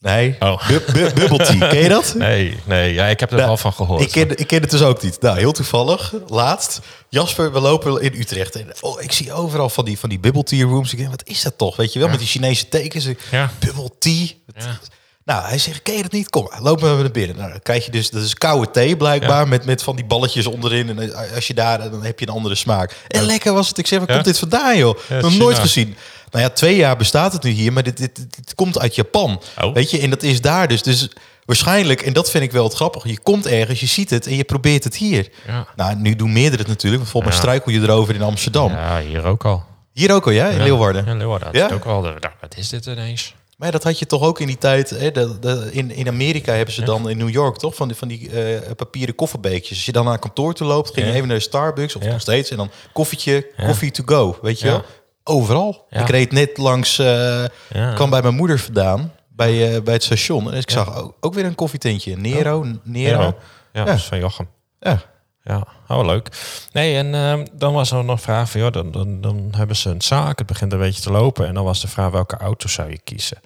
Nee, 0.00 0.36
Oh. 0.40 0.68
Bu- 0.68 0.82
bu- 0.92 1.12
Bubble 1.12 1.36
Tea, 1.46 1.68
ken 1.68 1.78
je 1.82 1.88
dat? 1.88 2.14
Nee, 2.28 2.58
nee, 2.64 2.94
ja, 2.94 3.06
ik 3.06 3.20
heb 3.20 3.30
er 3.30 3.36
Nou, 3.36 3.48
wel 3.48 3.56
van 3.56 3.72
gehoord. 3.72 4.00
Ik 4.02 4.10
ken, 4.10 4.38
ik 4.38 4.46
ken 4.46 4.60
het 4.60 4.70
dus 4.70 4.82
ook 4.82 5.02
niet. 5.02 5.20
Nou, 5.20 5.38
heel 5.38 5.52
toevallig, 5.52 6.12
laatst. 6.28 6.80
Jasper, 7.08 7.52
we 7.52 7.60
lopen 7.60 8.00
in 8.02 8.12
Utrecht. 8.20 8.56
En, 8.56 8.66
oh, 8.80 9.02
ik 9.02 9.12
zie 9.12 9.32
overal 9.32 9.68
van 9.68 9.84
die, 9.84 9.98
van 9.98 10.08
die 10.08 10.18
bubble 10.18 10.42
tea 10.42 10.64
rooms. 10.64 10.92
Ik 10.92 10.98
denk, 10.98 11.10
wat 11.10 11.22
is 11.26 11.42
dat 11.42 11.58
toch? 11.58 11.76
Weet 11.76 11.92
je 11.92 11.98
wel, 11.98 12.08
met 12.08 12.18
die 12.18 12.28
Chinese 12.28 12.68
tekens. 12.68 13.08
Ja. 13.30 13.50
Bubble 13.58 13.90
tea. 13.98 14.26
Ja. 14.56 14.78
Nou, 15.24 15.44
hij 15.46 15.58
zegt, 15.58 15.82
ken 15.82 15.96
je 15.96 16.02
dat 16.02 16.12
niet? 16.12 16.30
Kom, 16.30 16.50
lopen 16.60 16.96
we 16.96 17.02
naar 17.02 17.10
binnen. 17.10 17.36
Nou, 17.36 17.50
dan 17.50 17.62
krijg 17.62 17.84
je 17.84 17.90
dus, 17.90 18.10
dat 18.10 18.22
is 18.22 18.34
koude 18.34 18.70
thee 18.70 18.96
blijkbaar, 18.96 19.48
met, 19.48 19.64
met 19.64 19.82
van 19.82 19.96
die 19.96 20.04
balletjes 20.04 20.46
onderin. 20.46 20.88
En 20.98 21.12
eh, 21.12 21.34
als 21.34 21.46
je 21.46 21.54
daar, 21.54 21.90
dan 21.90 22.02
heb 22.04 22.20
je 22.20 22.26
een 22.28 22.32
andere 22.34 22.54
smaak. 22.54 22.96
En 23.08 23.22
lekker 23.22 23.52
was 23.52 23.68
het. 23.68 23.78
Ik 23.78 23.86
zeg, 23.86 23.98
waar 23.98 24.08
komt 24.08 24.24
dit 24.24 24.38
vandaan, 24.38 24.76
joh? 24.78 24.98
Nog 25.20 25.36
nooit 25.36 25.58
gezien. 25.58 25.96
Nou 26.30 26.44
ja, 26.44 26.50
twee 26.50 26.76
jaar 26.76 26.96
bestaat 26.96 27.32
het 27.32 27.42
nu 27.42 27.50
hier, 27.50 27.72
maar 27.72 27.82
dit, 27.82 27.96
dit, 27.96 28.26
komt 28.54 28.78
uit 28.78 28.94
Japan. 28.94 29.40
Oh. 29.60 29.74
Weet 29.74 29.90
je, 29.90 29.98
en 30.00 30.10
dat 30.10 30.22
is 30.22 30.40
daar 30.40 30.68
dus. 30.68 30.82
Dus 30.82 31.10
waarschijnlijk, 31.44 32.02
en 32.02 32.12
dat 32.12 32.30
vind 32.30 32.44
ik 32.44 32.52
wel 32.52 32.64
het 32.64 32.72
grappige, 32.74 33.08
je 33.08 33.18
komt 33.22 33.46
ergens, 33.46 33.80
je 33.80 33.86
ziet 33.86 34.10
het 34.10 34.26
en 34.26 34.36
je 34.36 34.44
probeert 34.44 34.84
het 34.84 34.96
hier. 34.96 35.28
Ja. 35.46 35.66
Nou, 35.76 35.96
nu 35.96 36.16
doen 36.16 36.32
meerdere 36.32 36.58
het 36.62 36.66
natuurlijk, 36.68 37.02
want 37.02 37.10
volgens 37.12 37.34
mij 37.34 37.42
Ja. 37.44 37.48
struikel 37.48 37.72
je 37.82 37.88
erover 37.88 38.14
in 38.14 38.22
Amsterdam. 38.22 38.70
Ja, 38.72 39.00
hier 39.00 39.24
ook 39.24 39.44
al. 39.44 39.64
Hier 39.92 40.12
ook 40.12 40.26
al, 40.26 40.32
ja, 40.32 40.48
in 40.48 40.56
Ja. 40.58 40.62
Leeuwarden. 40.62 41.04
Ja, 41.06 41.14
Leeuwarden. 41.14 41.48
Ja? 41.52 41.70
Ook 41.72 41.84
al. 41.84 42.00
Nou, 42.00 42.18
Wat 42.40 42.56
is 42.56 42.68
dit 42.68 42.86
ineens? 42.86 43.34
Maar 43.56 43.70
dat 43.72 43.82
had 43.82 43.98
je 43.98 44.06
toch 44.06 44.22
ook 44.22 44.40
in 44.40 44.46
die 44.46 44.58
tijd. 44.58 44.90
Hè, 44.90 45.10
de, 45.10 45.38
de- 45.38 45.68
in, 45.72 45.90
in 45.90 46.08
Amerika 46.08 46.52
hebben 46.52 46.74
ze 46.74 46.82
dan 46.84 47.08
in 47.08 47.16
New 47.16 47.28
York 47.30 47.56
toch 47.56 47.74
van 47.74 47.88
die, 47.88 47.96
van 47.96 48.08
die 48.08 48.30
eh, 48.30 48.60
papieren 48.76 49.14
kofferbeekjes. 49.14 49.76
Als 49.76 49.86
je 49.86 49.92
dan 49.92 50.04
naar 50.04 50.18
kantoor 50.18 50.54
toe 50.54 50.66
loopt, 50.66 50.94
ging 50.94 51.06
je 51.06 51.12
even 51.12 51.28
naar 51.28 51.36
de 51.36 51.42
Starbucks 51.42 51.96
of 51.96 52.02
nog 52.04 52.20
steeds. 52.20 52.50
En 52.50 52.56
dan 52.56 52.70
koffietje, 52.92 53.50
koffie 53.66 53.90
to 53.90 54.02
go. 54.06 54.38
Weet 54.42 54.60
je 54.60 54.66
Ja. 54.66 54.72
wel? 54.72 54.84
Overal. 55.28 55.86
Ja. 55.90 56.00
Ik 56.00 56.08
reed 56.08 56.32
net 56.32 56.56
langs, 56.58 56.96
Ja. 56.96 57.48
kwam 57.94 58.10
bij 58.10 58.22
mijn 58.22 58.34
moeder 58.34 58.58
vandaan. 58.58 59.12
Bij, 59.28 59.74
eh, 59.74 59.82
bij 59.82 59.94
het 59.94 60.02
station. 60.02 60.52
En 60.52 60.58
ik 60.58 60.70
zag 60.70 60.96
ook, 60.96 61.16
ook 61.20 61.34
weer 61.34 61.44
een 61.44 61.54
koffietentje. 61.54 62.16
Nero. 62.16 62.64
Nero. 62.82 63.34
Ja, 63.72 63.84
dat 63.84 63.94
is 63.94 64.04
van 64.04 64.18
Jochem. 64.18 64.48
Ja. 64.80 65.00
Ja, 65.44 65.66
oh 65.88 66.04
leuk. 66.04 66.28
Nee, 66.72 66.96
en 66.96 67.14
ehm, 67.14 67.46
dan 67.52 67.72
was 67.72 67.90
er 67.90 68.04
nog 68.04 68.16
een 68.16 68.22
vraag 68.22 68.50
van, 68.50 68.60
joh, 68.60 68.72
dan, 68.72 68.90
dan, 68.90 69.20
dan 69.20 69.48
hebben 69.56 69.76
ze 69.76 69.90
een 69.90 70.02
zaak, 70.02 70.38
het 70.38 70.46
begint 70.46 70.72
een 70.72 70.78
beetje 70.78 71.02
te 71.02 71.10
lopen. 71.10 71.46
En 71.46 71.54
dan 71.54 71.64
was 71.64 71.80
de 71.80 71.88
vraag, 71.88 72.10
welke 72.10 72.36
auto 72.36 72.68
zou 72.68 72.90
je 72.90 72.98
kiezen? 73.04 73.38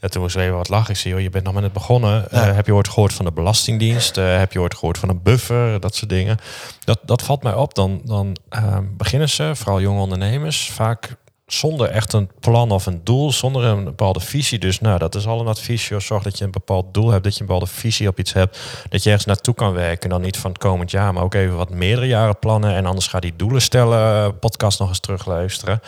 Ja, 0.00 0.08
toen 0.08 0.22
moest 0.22 0.36
even 0.36 0.56
wat 0.56 0.68
lachen. 0.68 0.90
Ik 0.90 0.96
zei, 0.96 1.14
joh, 1.14 1.22
je 1.22 1.30
bent 1.30 1.44
nog 1.44 1.52
maar 1.52 1.62
net 1.62 1.72
begonnen. 1.72 2.30
Eh, 2.30 2.54
heb 2.54 2.66
je 2.66 2.74
ooit 2.74 2.88
gehoord 2.88 3.12
van 3.12 3.24
de 3.24 3.32
Belastingdienst? 3.32 4.16
Eh, 4.16 4.38
heb 4.38 4.52
je 4.52 4.60
ooit 4.60 4.74
gehoord 4.74 4.98
van 4.98 5.08
een 5.08 5.22
buffer? 5.22 5.80
Dat 5.80 5.94
soort 5.94 6.10
dingen. 6.10 6.36
Dat, 6.84 6.98
dat 7.04 7.22
valt 7.22 7.42
mij 7.42 7.54
op. 7.54 7.74
Dan, 7.74 8.00
dan 8.04 8.36
ehm, 8.48 8.84
beginnen 8.96 9.28
ze, 9.28 9.50
vooral 9.54 9.80
jonge 9.80 10.00
ondernemers, 10.00 10.70
vaak 10.70 11.16
zonder 11.46 11.88
echt 11.88 12.12
een 12.12 12.30
plan 12.40 12.70
of 12.70 12.86
een 12.86 13.00
doel, 13.04 13.32
zonder 13.32 13.64
een 13.64 13.84
bepaalde 13.84 14.20
visie. 14.20 14.58
Dus 14.58 14.80
nou, 14.80 14.98
dat 14.98 15.14
is 15.14 15.26
al 15.26 15.40
een 15.40 15.46
advies. 15.46 15.88
Joh. 15.88 16.00
Zorg 16.00 16.22
dat 16.22 16.38
je 16.38 16.44
een 16.44 16.50
bepaald 16.50 16.94
doel 16.94 17.10
hebt, 17.10 17.24
dat 17.24 17.34
je 17.34 17.40
een 17.40 17.46
bepaalde 17.46 17.70
visie 17.70 18.08
op 18.08 18.18
iets 18.18 18.32
hebt. 18.32 18.58
Dat 18.88 19.02
je 19.02 19.08
ergens 19.08 19.26
naartoe 19.26 19.54
kan 19.54 19.72
werken. 19.72 20.10
Dan 20.10 20.20
niet 20.20 20.36
van 20.36 20.50
het 20.50 20.60
komend 20.60 20.90
jaar, 20.90 21.12
maar 21.12 21.22
ook 21.22 21.34
even 21.34 21.56
wat 21.56 21.70
meerdere 21.70 22.06
jaren 22.06 22.38
plannen. 22.38 22.74
En 22.74 22.86
anders 22.86 23.06
ga 23.06 23.20
die 23.20 23.36
doelen 23.36 23.62
stellen, 23.62 24.24
eh, 24.24 24.28
podcast 24.40 24.78
nog 24.78 24.88
eens 24.88 25.00
terugluisteren. 25.00 25.80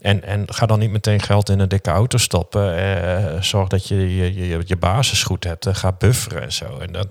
En, 0.00 0.24
en 0.24 0.54
ga 0.54 0.66
dan 0.66 0.78
niet 0.78 0.90
meteen 0.90 1.20
geld 1.20 1.48
in 1.48 1.58
een 1.58 1.68
dikke 1.68 1.90
auto 1.90 2.18
stoppen. 2.18 2.76
Eh, 2.76 3.42
zorg 3.42 3.68
dat 3.68 3.88
je 3.88 4.16
je, 4.16 4.48
je, 4.48 4.62
je 4.64 4.76
basis 4.76 5.22
goed 5.22 5.44
hebt. 5.44 5.66
Eh, 5.66 5.74
ga 5.74 5.92
bufferen 5.92 6.42
en 6.42 6.52
zo. 6.52 6.78
En 6.78 6.92
dat, 6.92 7.08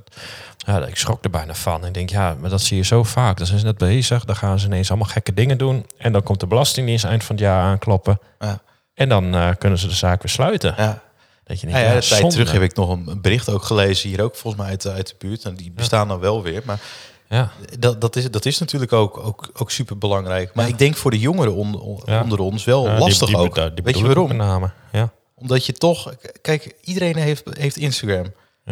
ja, 0.57 0.85
ik 0.85 0.97
schrok 0.97 1.23
er 1.23 1.29
bijna 1.29 1.53
van. 1.53 1.85
Ik 1.85 1.93
denk, 1.93 2.09
ja, 2.09 2.35
maar 2.39 2.49
dat 2.49 2.61
zie 2.61 2.77
je 2.77 2.83
zo 2.83 3.03
vaak. 3.03 3.37
Dan 3.37 3.47
zijn 3.47 3.59
ze 3.59 3.65
net 3.65 3.77
bezig. 3.77 4.25
Dan 4.25 4.35
gaan 4.35 4.59
ze 4.59 4.65
ineens 4.65 4.89
allemaal 4.89 5.09
gekke 5.09 5.33
dingen 5.33 5.57
doen. 5.57 5.85
En 5.97 6.11
dan 6.11 6.23
komt 6.23 6.39
de 6.39 6.47
Belastingdienst 6.47 7.05
eind 7.05 7.23
van 7.23 7.35
het 7.35 7.43
jaar 7.43 7.63
aankloppen. 7.63 8.19
Ja. 8.39 8.61
En 8.93 9.09
dan 9.09 9.35
eh, 9.35 9.49
kunnen 9.57 9.79
ze 9.79 9.87
de 9.87 9.93
zaak 9.93 10.21
weer 10.21 10.31
sluiten. 10.31 10.73
Ja. 10.77 11.01
Dat 11.43 11.59
je 11.59 11.67
denkt, 11.67 11.81
ja, 11.81 11.93
ja, 11.93 11.99
tijd 11.99 12.29
terug 12.29 12.51
heb 12.51 12.61
ik 12.61 12.75
nog 12.75 12.89
een 12.89 13.21
bericht 13.21 13.49
ook 13.49 13.63
gelezen. 13.63 14.09
Hier 14.09 14.23
ook 14.23 14.35
volgens 14.35 14.61
mij 14.61 14.71
uit, 14.71 14.87
uit 14.87 15.07
de 15.07 15.15
buurt. 15.17 15.43
En 15.43 15.55
die 15.55 15.71
bestaan 15.71 16.07
dan 16.07 16.19
wel 16.19 16.43
weer. 16.43 16.61
Maar 16.65 16.79
Ja, 17.29 17.51
dat, 17.79 18.01
dat, 18.01 18.15
is, 18.15 18.31
dat 18.31 18.45
is 18.45 18.57
natuurlijk 18.59 18.93
ook, 18.93 19.17
ook, 19.17 19.49
ook 19.53 19.71
super 19.71 19.97
belangrijk. 19.97 20.53
Maar 20.53 20.67
ik 20.67 20.77
denk 20.79 20.95
voor 20.95 21.11
de 21.11 21.19
jongeren 21.19 21.53
onder 22.23 22.39
ons 22.39 22.63
wel 22.63 22.85
Ja, 22.87 22.97
lastig 22.99 23.27
die, 23.27 23.37
ook. 23.37 23.55
Die, 23.55 23.83
Weet 23.83 23.97
je 23.97 24.05
waarom? 24.05 24.31
Ja. 24.91 25.11
Omdat 25.35 25.65
je 25.65 25.73
toch... 25.73 26.13
Kijk, 26.41 26.75
iedereen 26.81 27.15
heeft, 27.15 27.43
heeft 27.57 27.77
Instagram. 27.77 28.25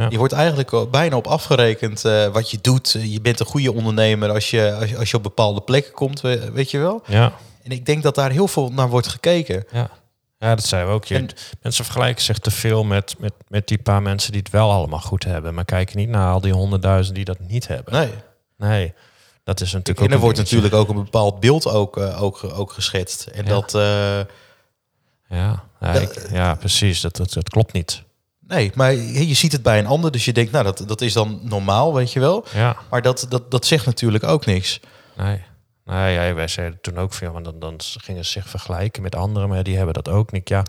Je 0.09 0.17
wordt 0.17 0.33
eigenlijk 0.33 0.91
bijna 0.91 1.15
op 1.15 1.27
afgerekend 1.27 2.05
eh, 2.05 2.27
wat 2.27 2.51
je 2.51 2.57
doet. 2.61 2.97
Je 3.01 3.21
bent 3.21 3.39
een 3.39 3.45
goede 3.45 3.73
ondernemer 3.73 4.29
als 4.31 4.49
je, 4.49 4.73
als 4.79 4.89
je, 4.89 4.97
als 4.97 5.11
je 5.11 5.17
op 5.17 5.23
bepaalde 5.23 5.61
plekken 5.61 5.93
komt, 5.93 6.21
we- 6.21 6.51
weet 6.51 6.71
je 6.71 6.77
wel. 6.77 7.01
Ja. 7.07 7.33
En 7.63 7.71
ik 7.71 7.85
denk 7.85 8.03
dat 8.03 8.15
daar 8.15 8.31
heel 8.31 8.47
veel 8.47 8.71
naar 8.71 8.89
wordt 8.89 9.07
gekeken. 9.07 9.65
Ja. 9.71 9.89
ja, 10.37 10.55
dat 10.55 10.65
zeiden 10.65 10.89
we 10.91 10.95
ook. 10.97 11.05
Je, 11.05 11.15
En- 11.15 11.29
mensen 11.61 11.83
vergelijken 11.85 12.23
zich 12.23 12.37
te 12.39 12.51
veel 12.51 12.83
met, 12.83 13.15
met, 13.19 13.33
met 13.47 13.67
die 13.67 13.77
paar 13.77 14.01
mensen 14.01 14.31
die 14.31 14.41
het 14.41 14.51
wel 14.51 14.71
allemaal 14.71 14.99
goed 14.99 15.23
hebben. 15.23 15.53
Maar 15.53 15.65
kijken 15.65 15.97
niet 15.97 16.09
naar 16.09 16.31
al 16.33 16.41
die 16.41 16.53
honderdduizend 16.53 17.15
die 17.15 17.25
dat 17.25 17.39
niet 17.39 17.67
hebben. 17.67 17.93
Nee. 17.93 18.09
Nee, 18.57 18.93
dat 19.43 19.61
is 19.61 19.71
natuurlijk 19.73 20.07
En 20.07 20.13
er 20.13 20.19
wordt 20.19 20.35
dingetje. 20.35 20.55
natuurlijk 20.57 20.83
ook 20.89 20.95
een 20.97 21.03
bepaald 21.03 21.39
beeld 21.39 21.67
ook, 21.67 21.97
eh, 21.97 22.21
ook, 22.21 22.43
ook 22.43 22.71
geschetst. 22.71 23.23
En 23.23 23.43
Ja. 23.45 23.49
dat... 23.49 23.73
eh, 23.73 24.19
Ja, 25.29 25.63
ja, 25.79 25.91
ik- 25.93 26.27
ja 26.31 26.55
precies. 26.55 27.01
Dat, 27.01 27.15
dat, 27.15 27.33
dat 27.33 27.49
klopt 27.49 27.73
niet. 27.73 28.03
nee, 28.47 28.71
maar 28.75 28.93
je 28.93 29.33
ziet 29.33 29.51
het 29.51 29.61
bij 29.63 29.79
een 29.79 29.85
ander. 29.87 30.11
Dus 30.11 30.25
je 30.25 30.33
denkt, 30.33 30.51
nou, 30.51 30.63
dat, 30.63 30.83
dat 30.87 31.01
is 31.01 31.13
dan 31.13 31.39
normaal, 31.43 31.93
weet 31.93 32.11
je 32.13 32.19
wel. 32.19 32.45
Ja, 32.53 32.77
Maar 32.89 33.01
dat, 33.01 33.25
dat, 33.29 33.51
dat 33.51 33.65
zegt 33.65 33.85
natuurlijk 33.85 34.23
ook 34.23 34.45
niks. 34.45 34.79
nee. 35.17 35.41
Nee, 35.85 36.13
ja, 36.13 36.33
wij 36.33 36.47
zeiden 36.47 36.79
toen 36.81 36.97
ook 36.97 37.13
veel, 37.13 37.31
want 37.31 37.45
dan, 37.45 37.59
dan 37.59 37.75
gingen 37.79 38.25
ze 38.25 38.31
zich 38.31 38.49
vergelijken 38.49 39.01
met 39.01 39.15
anderen, 39.15 39.49
maar 39.49 39.63
die 39.63 39.75
hebben 39.75 39.93
dat 39.93 40.09
ook 40.09 40.31
niet. 40.31 40.49
Ja, 40.49 40.63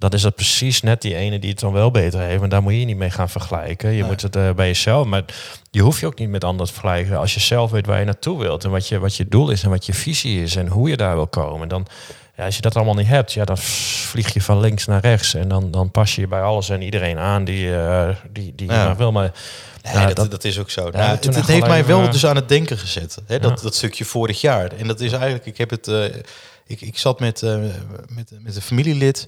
dan 0.00 0.10
is 0.10 0.22
dat 0.22 0.34
precies 0.34 0.82
net 0.82 1.02
die 1.02 1.14
ene 1.14 1.38
die 1.38 1.50
het 1.50 1.60
dan 1.60 1.72
wel 1.72 1.90
beter 1.90 2.20
heeft. 2.20 2.40
Maar 2.40 2.48
daar 2.48 2.62
moet 2.62 2.72
je 2.72 2.84
niet 2.84 2.96
mee 2.96 3.10
gaan 3.10 3.28
vergelijken. 3.28 3.90
Je 3.90 4.04
moet 4.04 4.22
het 4.22 4.36
eh, 4.36 4.50
bij 4.50 4.66
jezelf. 4.66 5.06
Maar 5.06 5.22
je 5.70 5.80
hoeft 5.80 6.00
je 6.00 6.06
ook 6.06 6.18
niet 6.18 6.28
met 6.28 6.44
anderen 6.44 6.66
te 6.66 6.72
vergelijken. 6.72 7.18
Als 7.18 7.34
je 7.34 7.40
zelf 7.40 7.70
weet 7.70 7.86
waar 7.86 7.98
je 7.98 8.04
naartoe 8.04 8.38
wilt. 8.38 8.64
En 8.64 8.70
wat 8.70 8.88
je, 8.88 8.98
wat 8.98 9.16
je 9.16 9.28
doel 9.28 9.50
is 9.50 9.62
en 9.62 9.70
wat 9.70 9.86
je 9.86 9.94
visie 9.94 10.42
is. 10.42 10.56
En 10.56 10.68
hoe 10.68 10.88
je 10.88 10.96
daar 10.96 11.14
wil 11.14 11.26
komen. 11.26 11.68
Dan, 11.68 11.86
ja, 12.36 12.44
als 12.44 12.56
je 12.56 12.62
dat 12.62 12.76
allemaal 12.76 12.94
niet 12.94 13.06
hebt, 13.06 13.32
ja, 13.32 13.44
dan 13.44 13.58
vlieg 13.58 14.32
je 14.32 14.40
van 14.42 14.60
links 14.60 14.86
naar 14.86 15.00
rechts. 15.00 15.34
En 15.34 15.48
dan, 15.48 15.70
dan 15.70 15.90
pas 15.90 16.14
je 16.14 16.20
je 16.20 16.26
bij 16.26 16.42
alles 16.42 16.68
en 16.68 16.82
iedereen 16.82 17.18
aan 17.18 17.44
die, 17.44 17.76
eh, 17.76 18.08
die, 18.32 18.52
die 18.56 18.66
je 18.66 18.72
Ja. 18.72 18.84
maar 18.84 18.96
wil. 18.96 19.12
Maar 19.12 19.32
Nee, 19.82 19.92
ja, 19.92 20.06
dat, 20.06 20.16
dat, 20.16 20.30
dat 20.30 20.44
is 20.44 20.58
ook 20.58 20.70
zo. 20.70 20.84
Ja, 20.92 20.98
Nou, 20.98 21.10
het 21.36 21.46
heeft 21.46 21.66
mij 21.66 21.86
wel 21.86 22.02
eh, 22.02 22.12
dus 22.12 22.26
aan 22.26 22.36
het 22.36 22.48
denken 22.48 22.78
gezet. 22.78 23.18
Hè, 23.26 23.38
dat, 23.38 23.56
Ja. 23.58 23.62
dat 23.62 23.74
stukje 23.74 24.04
vorig 24.04 24.40
jaar. 24.40 24.72
En 24.72 24.86
dat 24.86 25.00
is 25.00 25.12
eigenlijk, 25.12 25.46
ik 25.46 25.58
heb 25.58 25.70
het, 25.70 25.88
ik, 26.66 26.80
ik 26.80 26.98
zat 26.98 27.20
met, 27.20 27.42
met, 28.08 28.30
met 28.40 28.56
een 28.56 28.62
familielid. 28.62 29.26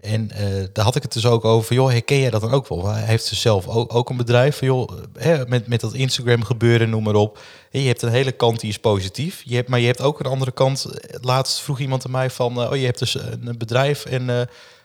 En 0.00 0.30
eh, 0.30 0.44
daar 0.72 0.84
had 0.84 0.96
ik 0.96 1.02
het 1.02 1.12
dus 1.12 1.26
ook 1.26 1.44
over. 1.44 1.74
Joh, 1.74 1.90
herken 1.90 2.20
jij 2.20 2.30
dat 2.30 2.40
dan 2.40 2.52
ook 2.52 2.68
wel? 2.68 2.86
Hij 2.86 3.02
heeft 3.02 3.28
dus 3.28 3.40
zelf 3.40 3.68
ook, 3.68 3.94
ook 3.94 4.10
een 4.10 4.16
bedrijf. 4.16 4.58
van, 4.58 4.66
Joh, 4.66 4.90
hè, 5.18 5.46
met, 5.46 5.66
met 5.66 5.80
dat 5.80 5.94
Instagram 5.94 6.44
gebeuren, 6.44 6.90
noem 6.90 7.02
maar 7.02 7.14
op. 7.14 7.38
En 7.70 7.80
je 7.80 7.86
hebt 7.86 8.02
een 8.02 8.10
hele 8.10 8.32
kant 8.32 8.60
die 8.60 8.70
is 8.70 8.78
positief. 8.78 9.42
Je 9.44 9.54
hebt, 9.54 9.68
maar 9.68 9.80
je 9.80 9.86
hebt 9.86 10.00
ook 10.00 10.20
een 10.20 10.26
andere 10.30 10.50
kant. 10.52 10.86
Laatst 11.20 11.60
vroeg 11.60 11.78
iemand 11.78 12.04
aan 12.04 12.10
mij 12.10 12.30
van... 12.30 12.62
eh, 12.62 12.70
oh, 12.70 12.76
je 12.76 12.84
hebt 12.84 12.98
dus 12.98 13.14
een 13.14 13.58
bedrijf 13.58 14.04
en... 14.04 14.30
eh, 14.30 14.40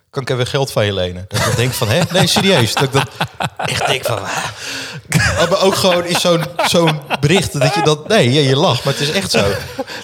kan 0.09 0.23
ik 0.23 0.29
even 0.29 0.47
geld 0.47 0.71
van 0.71 0.85
je 0.85 0.93
lenen? 0.93 1.25
Dat 1.27 1.39
ik 1.39 1.45
dan 1.45 1.55
denk 1.55 1.71
van, 1.71 1.87
hè? 1.87 2.01
Nee, 2.11 2.27
serieus. 2.27 2.73
Dat 2.73 2.83
ik 2.83 2.91
dat 2.91 3.09
echt 3.57 3.87
denk 3.87 4.05
van... 4.05 4.17
ah. 4.17 5.49
Maar 5.49 5.61
ook 5.63 5.75
gewoon 5.75 6.05
is 6.05 6.21
zo'n 6.21 6.43
zo'n 6.67 6.99
bericht 7.19 7.59
dat 7.59 7.73
je 7.73 7.81
dat... 7.81 8.07
Nee, 8.07 8.31
ja, 8.31 8.41
je 8.49 8.55
lacht, 8.55 8.83
maar 8.83 8.93
het 8.93 9.01
is 9.01 9.11
echt 9.11 9.31
zo. 9.31 9.45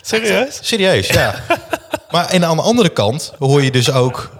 Serieus? 0.02 0.60
Serieus, 0.62 1.08
ja. 1.08 1.43
Maar 2.12 2.30
en 2.30 2.45
aan 2.45 2.56
de 2.56 2.63
andere 2.63 2.89
kant 2.89 3.34
hoor 3.39 3.63
je 3.63 3.71
dus 3.71 3.91
ook... 3.91 4.32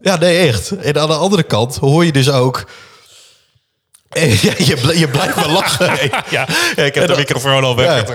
Ja, 0.00 0.16
nee, 0.16 0.48
echt. 0.48 0.70
En 0.70 1.00
aan 1.00 1.08
de 1.08 1.14
andere 1.14 1.42
kant 1.42 1.76
hoor 1.76 2.04
je 2.04 2.12
dus 2.12 2.30
ook... 2.30 2.64
Ja, 4.12 4.22
je, 4.58 4.92
je 4.98 5.08
blijft 5.08 5.36
maar 5.36 5.50
lachen. 5.50 5.86
Ja, 6.30 6.48
ja 6.76 6.84
ik 6.84 6.94
heb 6.94 7.06
de 7.06 7.16
microfoon 7.16 7.64
al 7.64 7.76
weg. 7.76 7.86
Ja. 7.86 8.14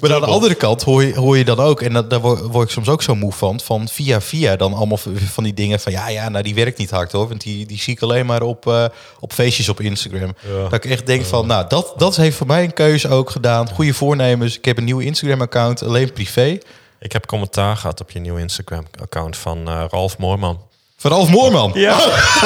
Maar 0.00 0.14
aan 0.14 0.20
de 0.20 0.26
andere 0.26 0.54
kant 0.54 0.82
hoor 0.82 1.04
je, 1.04 1.14
hoor 1.14 1.38
je 1.38 1.44
dan 1.44 1.60
ook, 1.60 1.80
en 1.80 1.92
dat, 1.92 2.10
daar 2.10 2.20
word, 2.20 2.64
ik 2.64 2.70
soms 2.70 2.88
ook 2.88 3.02
zo 3.02 3.14
moe 3.14 3.32
van, 3.32 3.60
van 3.60 3.88
via 3.88 4.20
via 4.20 4.56
dan 4.56 4.74
allemaal 4.74 4.98
van 5.32 5.44
die 5.44 5.54
dingen 5.54 5.80
van 5.80 5.92
ja, 5.92 6.08
ja, 6.08 6.28
nou 6.28 6.44
die 6.44 6.54
werkt 6.54 6.78
niet 6.78 6.90
hard 6.90 7.12
hoor, 7.12 7.28
want 7.28 7.40
die, 7.40 7.66
die 7.66 7.78
zie 7.78 7.94
ik 7.94 8.02
alleen 8.02 8.26
maar 8.26 8.42
op, 8.42 8.66
eh, 8.66 8.84
op 9.20 9.32
feestjes 9.32 9.68
op 9.68 9.80
Instagram. 9.80 10.34
Ja. 10.40 10.62
Dat 10.62 10.72
ik 10.72 10.84
echt 10.84 11.06
denk 11.06 11.24
van, 11.24 11.46
nou 11.46 11.64
dat, 11.68 11.94
dat 11.96 12.16
heeft 12.16 12.36
voor 12.36 12.46
mij 12.46 12.64
een 12.64 12.74
keuze 12.74 13.08
ook 13.08 13.30
gedaan. 13.30 13.68
Goede 13.68 13.94
voornemens. 13.94 14.56
Ik 14.56 14.64
heb 14.64 14.78
een 14.78 14.84
nieuw 14.84 14.98
Instagram 14.98 15.40
account, 15.40 15.82
alleen 15.82 16.12
privé. 16.12 16.58
Ik 16.98 17.12
heb 17.12 17.26
commentaar 17.26 17.76
gehad 17.76 18.00
op 18.00 18.10
je 18.10 18.18
nieuwe 18.18 18.40
Instagram-account 18.40 19.36
van 19.36 19.68
eh, 19.68 19.84
Ralf 19.88 20.18
Moorman. 20.18 20.60
Van 20.96 21.10
Ralf 21.10 21.28
Moorman. 21.28 21.70
Ja, 21.74 21.96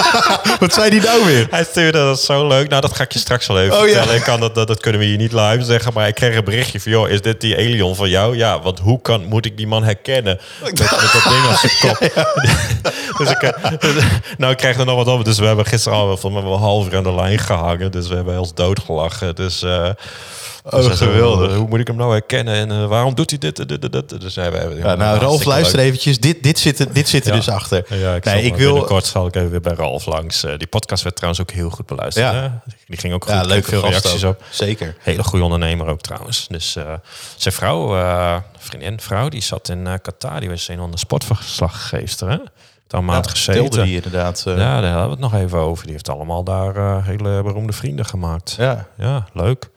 Wat 0.60 0.72
zei 0.72 0.90
die 0.90 1.00
nou 1.00 1.24
weer? 1.24 1.46
hij 1.50 1.64
stuurde 1.64 1.98
dat 1.98 2.20
zo 2.20 2.46
leuk. 2.46 2.68
Nou, 2.68 2.80
dat 2.80 2.96
ga 2.96 3.02
ik 3.02 3.12
je 3.12 3.18
straks 3.18 3.46
wel 3.46 3.60
even 3.60 3.80
Oh, 3.80 3.86
ja. 3.86 3.92
vertellen. 3.92 4.14
Ik 4.16 4.22
kan 4.22 4.40
dat, 4.40 4.54
dat, 4.54 4.66
dat 4.66 4.80
kunnen 4.80 5.00
we 5.00 5.06
hier 5.06 5.16
niet 5.16 5.32
live 5.32 5.64
zeggen. 5.64 5.92
Maar 5.92 6.08
ik 6.08 6.14
kreeg 6.14 6.36
een 6.36 6.44
berichtje 6.44 6.80
van, 6.80 6.92
joh, 6.92 7.08
is 7.08 7.20
dit 7.22 7.40
die 7.40 7.56
Elion 7.56 7.96
van 7.96 8.08
jou? 8.08 8.36
Ja, 8.36 8.60
want 8.60 8.78
hoe 8.78 9.00
kan, 9.00 9.24
moet 9.24 9.44
ik 9.46 9.56
die 9.56 9.66
man 9.66 9.84
herkennen? 9.84 10.40
Met, 10.62 10.78
met 10.78 10.88
dat 11.12 11.22
ding 11.28 11.46
als 11.46 11.60
zijn 11.60 11.72
kop. 11.80 11.98
dus 13.18 13.30
ik, 13.30 13.42
eh, 13.42 13.78
dus- 13.78 14.04
nou, 14.38 14.52
ik 14.52 14.58
kreeg 14.58 14.78
er 14.78 14.84
nog 14.86 15.04
wat 15.04 15.14
op. 15.18 15.24
Dus 15.24 15.38
we 15.38 15.46
hebben 15.46 15.66
gisteren 15.66 15.98
al 15.98 16.16
van 16.16 16.36
een 16.36 16.58
half 16.58 16.86
uur 16.86 16.96
aan 16.96 17.02
de 17.02 17.14
lijn 17.14 17.38
gehangen. 17.38 17.90
Dus 17.90 18.08
we 18.08 18.14
hebben 18.14 18.38
ons 18.38 18.54
doodgelachen. 18.54 19.34
Dus... 19.34 19.64
eh 20.70 20.84
dus 20.88 20.98
geweldig. 20.98 21.54
Hoe 21.54 21.68
moet 21.68 21.78
ik 21.80 21.86
hem 21.86 21.96
nou 21.96 22.10
herkennen? 22.12 22.54
En 22.54 22.70
eh, 22.70 22.86
waarom 22.86 23.14
doet 23.14 23.30
hij 23.30 23.38
dit? 23.38 23.56
dit, 23.56 23.68
dit, 23.80 23.92
dit? 23.92 24.20
Dus 24.20 24.34
we- 24.34 24.74
Ja, 24.82 24.94
nou, 24.94 25.18
Ralf, 25.18 25.44
luister 25.44 25.76
leuk. 25.76 25.86
eventjes. 25.86 26.18
Dit, 26.20 26.42
dit 26.42 26.58
zit 26.58 26.78
er, 26.78 26.92
dit 26.92 27.08
zit 27.08 27.24
er 27.24 27.30
Ja. 27.30 27.36
dus 27.36 27.48
achter. 27.48 27.84
Ja, 27.98 28.14
ik, 28.14 28.24
nee, 28.24 28.42
ik 28.42 28.56
wil. 28.56 28.70
binnenkort 28.70 29.06
zal 29.06 29.26
ik 29.26 29.36
even 29.36 29.50
weer 29.50 29.60
bij 29.60 29.72
Ralf 29.74 30.06
langs. 30.06 30.44
Eh, 30.44 30.58
die 30.58 30.66
podcast 30.66 31.02
werd 31.02 31.16
trouwens 31.16 31.42
ook 31.42 31.50
heel 31.50 31.70
goed 31.70 31.86
beluisterd. 31.86 32.26
Ja. 32.26 32.40
hè? 32.42 32.48
Die 32.86 32.98
ging 32.98 33.14
ook 33.14 33.24
goed. 33.24 33.32
Ja, 33.32 33.42
leuk 33.42 33.64
veel 33.64 33.80
reacties 33.88 34.24
op. 34.24 34.42
Zeker. 34.50 34.96
Hele 35.00 35.24
goede 35.24 35.44
ondernemer 35.44 35.86
ook 35.86 36.00
trouwens. 36.00 36.46
Dus 36.48 36.76
eh, 36.76 36.92
zijn 37.36 37.54
vrouw, 37.54 38.42
vriendin, 38.58 39.00
vrouw, 39.00 39.28
die 39.28 39.42
zat 39.42 39.68
in 39.68 39.88
Qatar. 40.02 40.40
Die 40.40 40.48
was 40.48 40.68
een 40.68 40.78
van 40.78 40.90
de 40.90 40.98
sportverslaggeefster. 40.98 42.28
Hè? 42.30 42.36
Een 42.88 43.04
maand 43.04 43.24
Ja, 43.24 43.30
gezeten. 43.30 43.84
die 43.84 43.94
inderdaad. 43.94 44.42
Ja, 44.46 44.54
daar 44.80 44.90
hadden 44.92 45.04
we 45.04 45.10
het 45.10 45.32
nog 45.32 45.34
even 45.34 45.58
over. 45.58 45.82
Die 45.84 45.92
heeft 45.92 46.08
allemaal 46.08 46.44
daar 46.44 47.04
hele 47.04 47.42
beroemde 47.42 47.72
vrienden 47.72 48.04
gemaakt. 48.06 48.54
Ja, 48.58 48.86
ja, 48.98 49.26
leuk. 49.32 49.68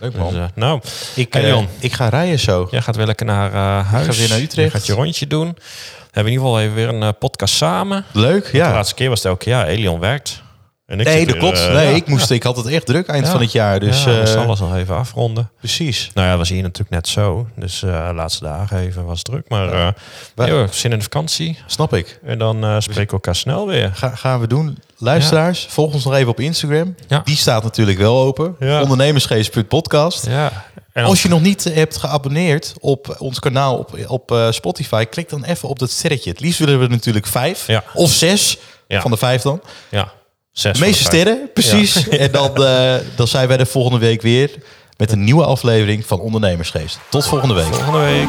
Leuk 0.00 0.12
Dus, 0.12 0.20
man. 0.20 0.36
eh, 0.36 0.44
nou, 0.54 0.80
ik, 1.14 1.32
Hey, 1.32 1.50
eh, 1.50 1.62
ik 1.78 1.92
ga 1.92 2.08
rijden 2.08 2.38
zo. 2.38 2.68
jij 2.70 2.82
gaat 2.82 2.96
weer 2.96 3.06
lekker 3.06 3.26
naar 3.26 3.52
eh, 3.52 3.86
huis. 3.90 4.18
weer 4.18 4.28
naar 4.28 4.38
Utrecht. 4.40 4.72
Je 4.72 4.78
gaat 4.78 4.86
je 4.86 4.92
rondje 4.92 5.26
doen. 5.26 5.48
We 5.48 6.24
hebben 6.24 6.32
in 6.32 6.38
ieder 6.38 6.46
geval 6.46 6.60
even 6.60 6.74
weer 6.74 6.88
een 7.08 7.18
podcast 7.18 7.54
samen. 7.54 8.04
Leuk, 8.12 8.50
De 8.50 8.56
ja. 8.56 8.72
laatste 8.72 8.94
keer 8.94 9.08
was 9.08 9.18
het 9.18 9.28
elke 9.28 9.48
jaar. 9.50 9.66
Elion 9.66 10.00
werkt. 10.00 10.42
En 10.88 11.00
ik 11.00 11.06
Nee, 11.06 11.26
dat 11.26 11.36
klopt. 11.36 11.58
eh, 11.58 11.72
nee, 11.74 11.88
ja. 11.88 11.94
ik, 11.96 12.06
moest, 12.06 12.30
ik 12.30 12.42
had 12.42 12.56
het 12.56 12.66
echt 12.66 12.86
druk 12.86 13.06
eind 13.08 13.24
Ja. 13.26 13.30
van 13.32 13.40
het 13.40 13.52
jaar. 13.52 13.80
Dus 13.80 14.04
ja, 14.04 14.10
we 14.10 14.20
eh, 14.20 14.34
alles 14.46 14.60
nog 14.60 14.74
even 14.76 14.94
afronden. 14.96 15.50
precies. 15.58 16.10
Nou 16.14 16.28
ja, 16.28 16.36
was 16.36 16.48
hier 16.48 16.62
natuurlijk 16.62 16.90
net 16.90 17.08
zo. 17.08 17.46
Dus 17.56 17.82
eh 17.82 18.10
laatste 18.14 18.44
dagen 18.44 18.78
even 18.78 19.04
was 19.04 19.22
druk. 19.22 19.48
Maar 19.48 19.94
nee 20.34 20.50
hoor, 20.50 20.68
zin 20.70 20.90
in 20.90 20.96
de 20.96 21.02
vakantie. 21.02 21.58
Snap 21.66 21.94
ik. 21.94 22.20
En 22.24 22.38
dan 22.38 22.64
eh 22.64 22.76
spreken 22.78 23.06
we 23.06 23.12
elkaar 23.12 23.36
snel 23.36 23.66
weer. 23.66 23.90
Ga, 23.94 24.08
gaan 24.14 24.40
we 24.40 24.46
doen. 24.46 24.78
Luisteraars, 24.98 25.66
volg 25.68 25.92
ons 25.92 26.04
nog 26.04 26.14
even 26.14 26.28
op 26.28 26.40
Instagram. 26.40 26.94
Ja. 27.08 27.20
Die 27.24 27.36
staat 27.36 27.62
natuurlijk 27.62 27.98
wel 27.98 28.18
open. 28.20 28.56
Ja. 28.58 28.82
Ondernemersgeest.podcast. 28.82 30.26
Ja. 30.26 30.64
En 30.92 31.04
Als 31.04 31.22
je 31.22 31.28
nog 31.28 31.40
niet 31.40 31.64
hebt 31.64 31.96
geabonneerd 31.96 32.74
op 32.80 33.14
ons 33.18 33.38
kanaal 33.38 33.76
op, 33.76 33.98
op 34.06 34.46
Spotify, 34.50 35.04
klik 35.04 35.28
dan 35.28 35.44
even 35.44 35.68
op 35.68 35.78
dat 35.78 35.90
sterretje. 35.90 36.30
Het 36.30 36.40
liefst 36.40 36.58
willen 36.58 36.80
we 36.80 36.86
natuurlijk 36.86 37.26
vijf 37.26 37.66
Ja. 37.66 37.84
of 37.94 38.10
zes 38.10 38.58
Ja. 38.88 39.00
van 39.00 39.10
de 39.10 39.16
vijf 39.16 39.42
dan. 39.42 39.60
Ja, 39.88 40.12
zes 40.58 40.72
De 40.72 40.78
van 40.78 40.88
meeste 40.88 41.04
sterren, 41.04 41.50
precies. 41.54 42.08
En 42.08 42.32
dan, 42.32 42.64
eh, 42.64 42.94
dan 43.16 43.28
zijn 43.28 43.48
wij 43.48 43.56
de 43.56 43.66
volgende 43.66 43.98
week 43.98 44.22
weer 44.22 44.50
met 44.96 45.12
een 45.12 45.24
nieuwe 45.24 45.44
aflevering 45.44 46.06
van 46.06 46.20
Ondernemersgeest. 46.20 46.98
Tot 47.08 47.26
volgende 47.26 47.54
week. 47.54 47.64
Volgende 47.74 47.98
week. 47.98 48.28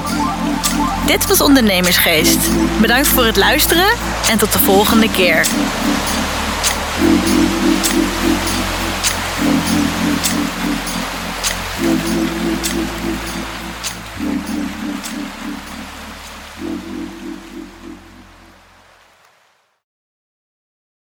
Dit 1.06 1.28
was 1.28 1.42
Ondernemersgeest. 1.42 2.39
Bedankt 2.82 3.08
voor 3.08 3.26
het 3.26 3.38
luisteren 3.38 3.89
en 4.30 4.38
tot 4.38 4.52
de 4.52 4.60
volgende 4.60 5.12
keer. 5.12 5.48